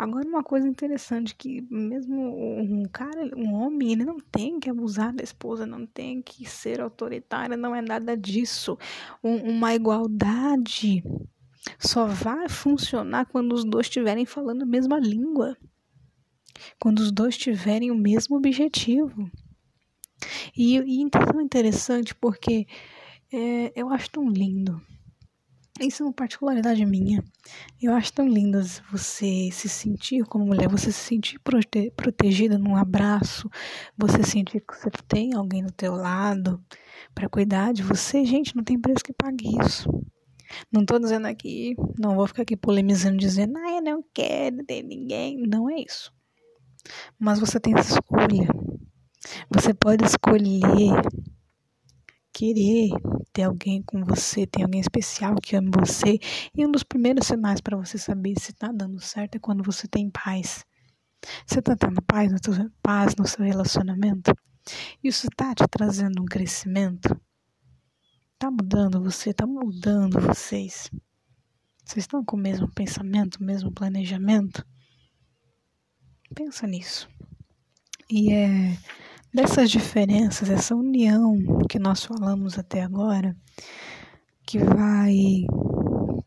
Agora, 0.00 0.26
uma 0.26 0.42
coisa 0.42 0.66
interessante 0.66 1.34
que 1.34 1.60
mesmo 1.70 2.16
um 2.58 2.84
cara, 2.84 3.30
um 3.36 3.52
homem, 3.52 3.92
ele 3.92 4.02
não 4.02 4.18
tem 4.18 4.58
que 4.58 4.70
abusar 4.70 5.14
da 5.14 5.22
esposa, 5.22 5.66
não 5.66 5.84
tem 5.84 6.22
que 6.22 6.48
ser 6.48 6.80
autoritário, 6.80 7.54
não 7.54 7.74
é 7.74 7.82
nada 7.82 8.16
disso. 8.16 8.78
Um, 9.22 9.36
uma 9.36 9.74
igualdade 9.74 11.04
só 11.78 12.06
vai 12.06 12.48
funcionar 12.48 13.26
quando 13.26 13.52
os 13.52 13.62
dois 13.62 13.88
estiverem 13.88 14.24
falando 14.24 14.62
a 14.62 14.66
mesma 14.66 14.98
língua, 14.98 15.54
quando 16.78 17.00
os 17.00 17.12
dois 17.12 17.36
tiverem 17.36 17.90
o 17.90 17.94
mesmo 17.94 18.38
objetivo. 18.38 19.30
E, 20.56 20.78
e 20.78 21.02
então 21.02 21.38
é 21.38 21.42
interessante 21.42 22.14
porque 22.14 22.66
é, 23.30 23.70
eu 23.76 23.90
acho 23.90 24.10
tão 24.10 24.30
lindo 24.30 24.80
isso 25.86 26.02
é 26.02 26.06
uma 26.06 26.12
particularidade 26.12 26.84
minha. 26.84 27.22
Eu 27.80 27.94
acho 27.94 28.12
tão 28.12 28.28
lindo 28.28 28.60
você 28.90 29.48
se 29.50 29.68
sentir 29.68 30.24
como 30.24 30.46
mulher, 30.46 30.68
você 30.68 30.92
se 30.92 31.00
sentir 31.00 31.38
prote 31.38 31.90
protegida 31.96 32.58
num 32.58 32.76
abraço, 32.76 33.48
você 33.96 34.22
sentir 34.22 34.60
que 34.60 34.74
você 34.74 34.90
tem 35.08 35.34
alguém 35.34 35.64
do 35.64 35.72
teu 35.72 35.94
lado 35.94 36.62
para 37.14 37.28
cuidar 37.28 37.72
de 37.72 37.82
você. 37.82 38.24
Gente, 38.24 38.54
não 38.54 38.62
tem 38.62 38.78
preço 38.78 39.04
que 39.04 39.12
pague 39.12 39.56
isso. 39.64 39.88
Não 40.72 40.82
estou 40.82 40.98
dizendo 40.98 41.26
aqui, 41.26 41.74
não 41.98 42.14
vou 42.14 42.26
ficar 42.26 42.42
aqui 42.42 42.56
polemizando 42.56 43.16
dizendo, 43.16 43.56
ah, 43.56 43.76
eu 43.76 43.82
não 43.82 44.04
quero 44.12 44.64
ter 44.64 44.82
ninguém. 44.82 45.38
Não 45.46 45.70
é 45.70 45.80
isso. 45.80 46.12
Mas 47.18 47.38
você 47.38 47.60
tem 47.60 47.74
essa 47.74 47.94
escolha. 47.94 48.48
Você 49.50 49.74
pode 49.74 50.04
escolher 50.04 50.92
querer 52.40 52.88
ter 53.34 53.42
alguém 53.42 53.82
com 53.82 54.02
você, 54.02 54.46
ter 54.46 54.62
alguém 54.62 54.80
especial 54.80 55.34
que 55.34 55.54
ame 55.54 55.70
você. 55.78 56.18
E 56.56 56.66
um 56.66 56.70
dos 56.70 56.82
primeiros 56.82 57.26
sinais 57.26 57.60
para 57.60 57.76
você 57.76 57.98
saber 57.98 58.40
se 58.40 58.52
está 58.52 58.72
dando 58.72 58.98
certo 58.98 59.34
é 59.36 59.38
quando 59.38 59.62
você 59.62 59.86
tem 59.86 60.08
paz. 60.08 60.64
Você 61.46 61.58
está 61.58 61.76
tendo 61.76 62.00
paz 62.00 62.32
no, 62.32 62.40
teu, 62.40 62.54
paz 62.82 63.14
no 63.14 63.26
seu 63.26 63.44
relacionamento? 63.44 64.34
Isso 65.04 65.26
está 65.26 65.54
te 65.54 65.68
trazendo 65.68 66.22
um 66.22 66.24
crescimento? 66.24 67.14
Está 68.32 68.50
mudando 68.50 69.02
você? 69.02 69.30
Está 69.30 69.46
mudando 69.46 70.18
vocês? 70.18 70.90
Vocês 71.84 72.04
estão 72.04 72.24
com 72.24 72.38
o 72.38 72.40
mesmo 72.40 72.72
pensamento, 72.72 73.36
o 73.36 73.44
mesmo 73.44 73.70
planejamento? 73.70 74.66
Pensa 76.34 76.66
nisso. 76.66 77.06
E 78.08 78.32
é 78.32 78.78
dessas 79.32 79.70
diferenças, 79.70 80.50
essa 80.50 80.74
união 80.74 81.36
que 81.68 81.78
nós 81.78 82.04
falamos 82.04 82.58
até 82.58 82.82
agora, 82.82 83.36
que 84.46 84.58
vai 84.58 85.44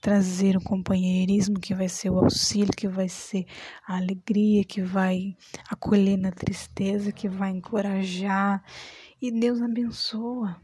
trazer 0.02 0.58
o 0.58 0.64
companheirismo, 0.64 1.60
que 1.60 1.74
vai 1.74 1.88
ser 1.88 2.10
o 2.10 2.20
auxílio, 2.20 2.74
que 2.76 2.88
vai 2.88 3.08
ser 3.08 3.46
a 3.88 3.98
alegria, 3.98 4.64
que 4.64 4.82
vai 4.82 5.36
acolher 5.70 6.18
na 6.18 6.32
tristeza, 6.32 7.12
que 7.12 7.30
vai 7.30 7.52
encorajar. 7.52 8.64
E 9.22 9.32
Deus 9.32 9.62
abençoa. 9.62 10.62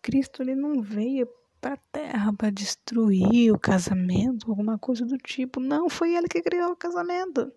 Cristo 0.00 0.42
ele 0.42 0.54
não 0.54 0.82
veio 0.82 1.26
para 1.60 1.74
a 1.74 1.80
terra 1.92 2.32
para 2.32 2.50
destruir 2.50 3.52
o 3.52 3.58
casamento, 3.58 4.50
alguma 4.50 4.78
coisa 4.78 5.04
do 5.06 5.16
tipo. 5.16 5.60
Não, 5.60 5.88
foi 5.88 6.14
ele 6.14 6.28
que 6.28 6.42
criou 6.42 6.72
o 6.72 6.76
casamento. 6.76 7.52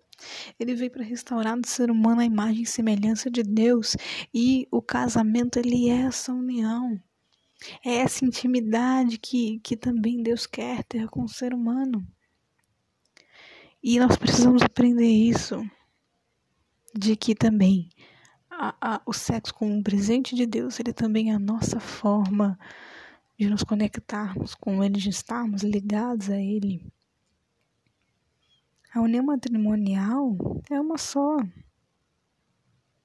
Ele 0.58 0.74
veio 0.74 0.90
para 0.90 1.04
restaurar 1.04 1.56
no 1.56 1.66
ser 1.66 1.90
humano 1.90 2.20
a 2.20 2.24
imagem 2.24 2.62
e 2.62 2.66
semelhança 2.66 3.30
de 3.30 3.42
Deus. 3.42 3.96
E 4.32 4.66
o 4.70 4.80
casamento, 4.82 5.58
ele 5.58 5.88
é 5.88 6.02
essa 6.02 6.32
união. 6.32 7.00
É 7.84 7.96
essa 7.96 8.24
intimidade 8.24 9.18
que, 9.18 9.60
que 9.60 9.76
também 9.76 10.22
Deus 10.22 10.46
quer 10.46 10.84
ter 10.84 11.08
com 11.08 11.24
o 11.24 11.28
ser 11.28 11.54
humano. 11.54 12.06
E 13.82 13.98
nós 13.98 14.16
precisamos 14.16 14.62
aprender 14.62 15.06
isso. 15.06 15.64
De 16.94 17.14
que 17.14 17.34
também 17.34 17.90
a, 18.50 18.74
a, 18.80 19.02
o 19.04 19.12
sexo 19.12 19.54
como 19.54 19.72
um 19.72 19.82
presente 19.82 20.34
de 20.34 20.46
Deus, 20.46 20.80
ele 20.80 20.92
também 20.92 21.30
é 21.30 21.34
a 21.34 21.38
nossa 21.38 21.78
forma 21.78 22.58
de 23.38 23.50
nos 23.50 23.62
conectarmos 23.62 24.54
com 24.54 24.82
Ele, 24.82 24.98
de 24.98 25.10
estarmos 25.10 25.62
ligados 25.62 26.30
a 26.30 26.40
Ele. 26.40 26.90
A 28.96 29.02
união 29.02 29.22
matrimonial 29.22 30.38
é 30.70 30.80
uma 30.80 30.96
só. 30.96 31.36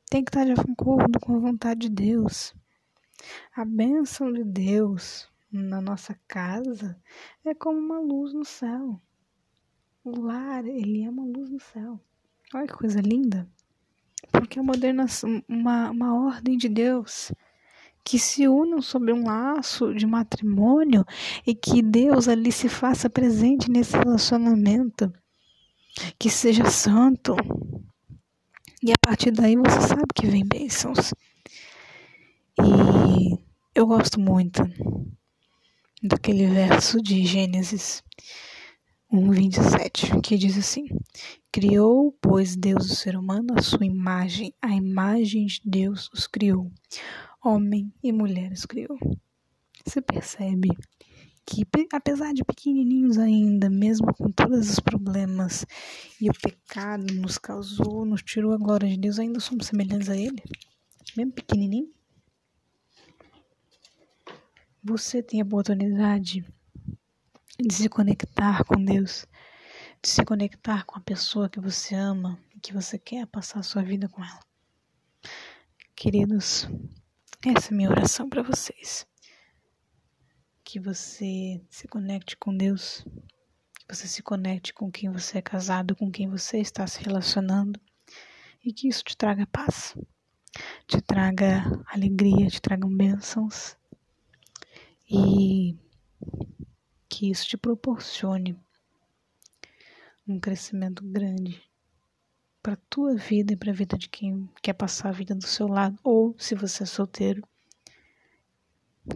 Tem 0.09 0.23
que 0.23 0.29
estar 0.29 0.45
de 0.45 0.53
acordo 0.53 1.19
com 1.19 1.35
a 1.35 1.39
vontade 1.39 1.89
de 1.89 1.89
Deus. 1.89 2.55
A 3.53 3.65
bênção 3.65 4.31
de 4.31 4.41
Deus 4.41 5.29
na 5.51 5.81
nossa 5.81 6.17
casa 6.29 6.97
é 7.43 7.53
como 7.53 7.77
uma 7.77 7.99
luz 7.99 8.33
no 8.33 8.45
céu. 8.45 9.01
O 10.01 10.17
lar, 10.17 10.65
ele 10.65 11.03
é 11.03 11.09
uma 11.09 11.25
luz 11.25 11.49
no 11.49 11.59
céu. 11.59 11.99
Olha 12.53 12.67
que 12.67 12.73
coisa 12.73 13.01
linda. 13.01 13.45
Porque 14.31 14.59
é 14.59 14.61
uma, 14.61 14.75
uma, 15.49 15.91
uma 15.91 16.25
ordem 16.25 16.55
de 16.57 16.69
Deus 16.69 17.33
que 18.01 18.17
se 18.17 18.47
unam 18.47 18.81
sobre 18.81 19.11
um 19.11 19.25
laço 19.25 19.93
de 19.93 20.07
matrimônio 20.07 21.03
e 21.45 21.53
que 21.53 21.81
Deus 21.81 22.29
ali 22.29 22.49
se 22.49 22.69
faça 22.69 23.09
presente 23.09 23.69
nesse 23.69 23.97
relacionamento 23.97 25.11
que 26.17 26.29
seja 26.29 26.65
santo. 26.65 27.35
E 28.83 28.91
a 28.91 28.95
partir 29.01 29.31
daí 29.31 29.55
você 29.55 29.81
sabe 29.81 30.07
que 30.15 30.27
vem 30.27 30.45
bênçãos. 30.45 31.13
E 32.59 33.37
eu 33.75 33.87
gosto 33.87 34.19
muito 34.19 34.61
daquele 36.01 36.47
verso 36.47 37.01
de 37.01 37.25
Gênesis 37.25 38.03
1:27, 39.11 40.21
que 40.21 40.37
diz 40.37 40.57
assim: 40.57 40.87
Criou, 41.51 42.17
pois 42.21 42.55
Deus 42.55 42.91
o 42.91 42.95
ser 42.95 43.15
humano 43.17 43.53
à 43.57 43.61
sua 43.61 43.85
imagem, 43.85 44.53
a 44.61 44.73
imagem 44.73 45.45
de 45.45 45.61
Deus 45.65 46.09
os 46.13 46.27
criou. 46.27 46.71
Homem 47.43 47.93
e 48.01 48.11
mulher 48.11 48.51
os 48.51 48.65
criou. 48.65 48.97
Você 49.85 50.01
percebe 50.01 50.69
que 51.45 51.65
apesar 51.91 52.33
de 52.33 52.43
pequenininhos 52.43 53.17
ainda, 53.17 53.69
mesmo 53.69 54.13
com 54.13 54.31
todos 54.31 54.69
os 54.69 54.79
problemas 54.79 55.65
e 56.19 56.29
o 56.29 56.33
pecado 56.33 57.13
nos 57.15 57.37
causou, 57.37 58.05
nos 58.05 58.21
tirou 58.21 58.53
a 58.53 58.57
glória 58.57 58.87
de 58.87 58.97
Deus, 58.97 59.19
ainda 59.19 59.39
somos 59.39 59.67
semelhantes 59.67 60.09
a 60.09 60.15
Ele, 60.15 60.41
mesmo 61.15 61.33
pequenininho. 61.33 61.91
Você 64.83 65.21
tem 65.21 65.41
a 65.41 65.43
oportunidade 65.43 66.45
de 67.59 67.73
se 67.73 67.89
conectar 67.89 68.63
com 68.63 68.83
Deus, 68.83 69.27
de 70.01 70.09
se 70.09 70.23
conectar 70.25 70.85
com 70.85 70.97
a 70.97 71.01
pessoa 71.01 71.49
que 71.49 71.59
você 71.59 71.93
ama 71.93 72.39
e 72.55 72.59
que 72.59 72.73
você 72.73 72.97
quer 72.97 73.27
passar 73.27 73.59
a 73.59 73.63
sua 73.63 73.83
vida 73.83 74.09
com 74.09 74.23
ela. 74.23 74.39
Queridos, 75.95 76.67
essa 77.45 77.69
é 77.69 77.73
a 77.73 77.77
minha 77.77 77.91
oração 77.91 78.27
para 78.27 78.41
vocês 78.41 79.05
que 80.71 80.79
você 80.79 81.61
se 81.69 81.85
conecte 81.85 82.37
com 82.37 82.55
Deus, 82.55 83.05
que 83.77 83.93
você 83.93 84.07
se 84.07 84.23
conecte 84.23 84.73
com 84.73 84.89
quem 84.89 85.11
você 85.11 85.39
é 85.39 85.41
casado, 85.41 85.97
com 85.97 86.09
quem 86.09 86.29
você 86.29 86.59
está 86.59 86.87
se 86.87 87.03
relacionando 87.03 87.77
e 88.63 88.71
que 88.71 88.87
isso 88.87 89.03
te 89.03 89.17
traga 89.17 89.45
paz, 89.47 89.93
te 90.87 91.01
traga 91.01 91.65
alegria, 91.87 92.47
te 92.47 92.61
traga 92.61 92.87
bênçãos 92.87 93.75
e 95.09 95.77
que 97.09 97.29
isso 97.29 97.49
te 97.49 97.57
proporcione 97.57 98.57
um 100.25 100.39
crescimento 100.39 101.03
grande 101.03 101.61
para 102.63 102.77
tua 102.89 103.17
vida 103.17 103.51
e 103.51 103.57
para 103.57 103.71
a 103.71 103.75
vida 103.75 103.97
de 103.97 104.07
quem 104.07 104.49
quer 104.61 104.73
passar 104.73 105.09
a 105.09 105.11
vida 105.11 105.35
do 105.35 105.45
seu 105.45 105.67
lado, 105.67 105.99
ou 106.01 106.33
se 106.39 106.55
você 106.55 106.83
é 106.83 106.85
solteiro, 106.85 107.45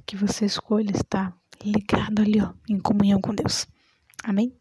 que 0.06 0.18
você 0.18 0.46
escolha 0.46 0.92
estar 0.92 1.34
ligado 1.64 2.22
ali, 2.22 2.42
ó, 2.42 2.54
em 2.70 2.80
comunhão 2.80 3.22
com 3.22 3.34
Deus. 3.34 3.68
Amém? 4.24 4.54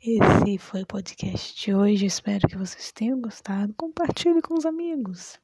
Esse 0.00 0.58
foi 0.58 0.82
o 0.82 0.86
podcast 0.86 1.60
de 1.60 1.74
hoje. 1.74 2.06
Espero 2.06 2.46
que 2.46 2.56
vocês 2.56 2.92
tenham 2.92 3.20
gostado. 3.20 3.74
Compartilhe 3.74 4.40
com 4.40 4.54
os 4.54 4.64
amigos. 4.64 5.40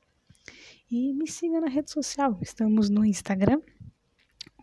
E 0.91 1.13
me 1.15 1.29
siga 1.29 1.61
na 1.61 1.69
rede 1.69 1.91
social. 1.91 2.39
Estamos 2.41 2.89
no 2.89 3.05
Instagram 3.05 3.61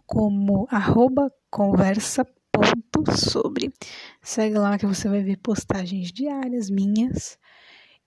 como 0.05 0.67
arroba 0.69 1.31
conversa.sobre. 1.49 3.73
Segue 4.21 4.57
lá 4.57 4.77
que 4.77 4.85
você 4.85 5.09
vai 5.09 5.21
ver 5.21 5.37
postagens 5.37 6.11
diárias 6.11 6.69
minhas 6.69 7.37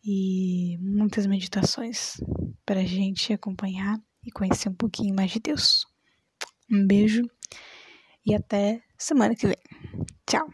e 0.05 0.79
muitas 0.81 1.27
meditações 1.27 2.17
para 2.65 2.81
a 2.81 2.85
gente 2.85 3.33
acompanhar 3.33 4.01
e 4.25 4.33
conhecer 4.33 4.69
um 4.69 4.75
pouquinho 4.75 5.15
mais 5.15 5.31
de 5.31 5.41
Deus. 5.41 5.87
Um 6.71 6.87
beijo 6.87 7.29
e 8.27 8.35
até 8.35 8.83
semana 8.99 9.35
que 9.35 9.47
vem. 9.47 9.57
Tchau! 10.27 10.49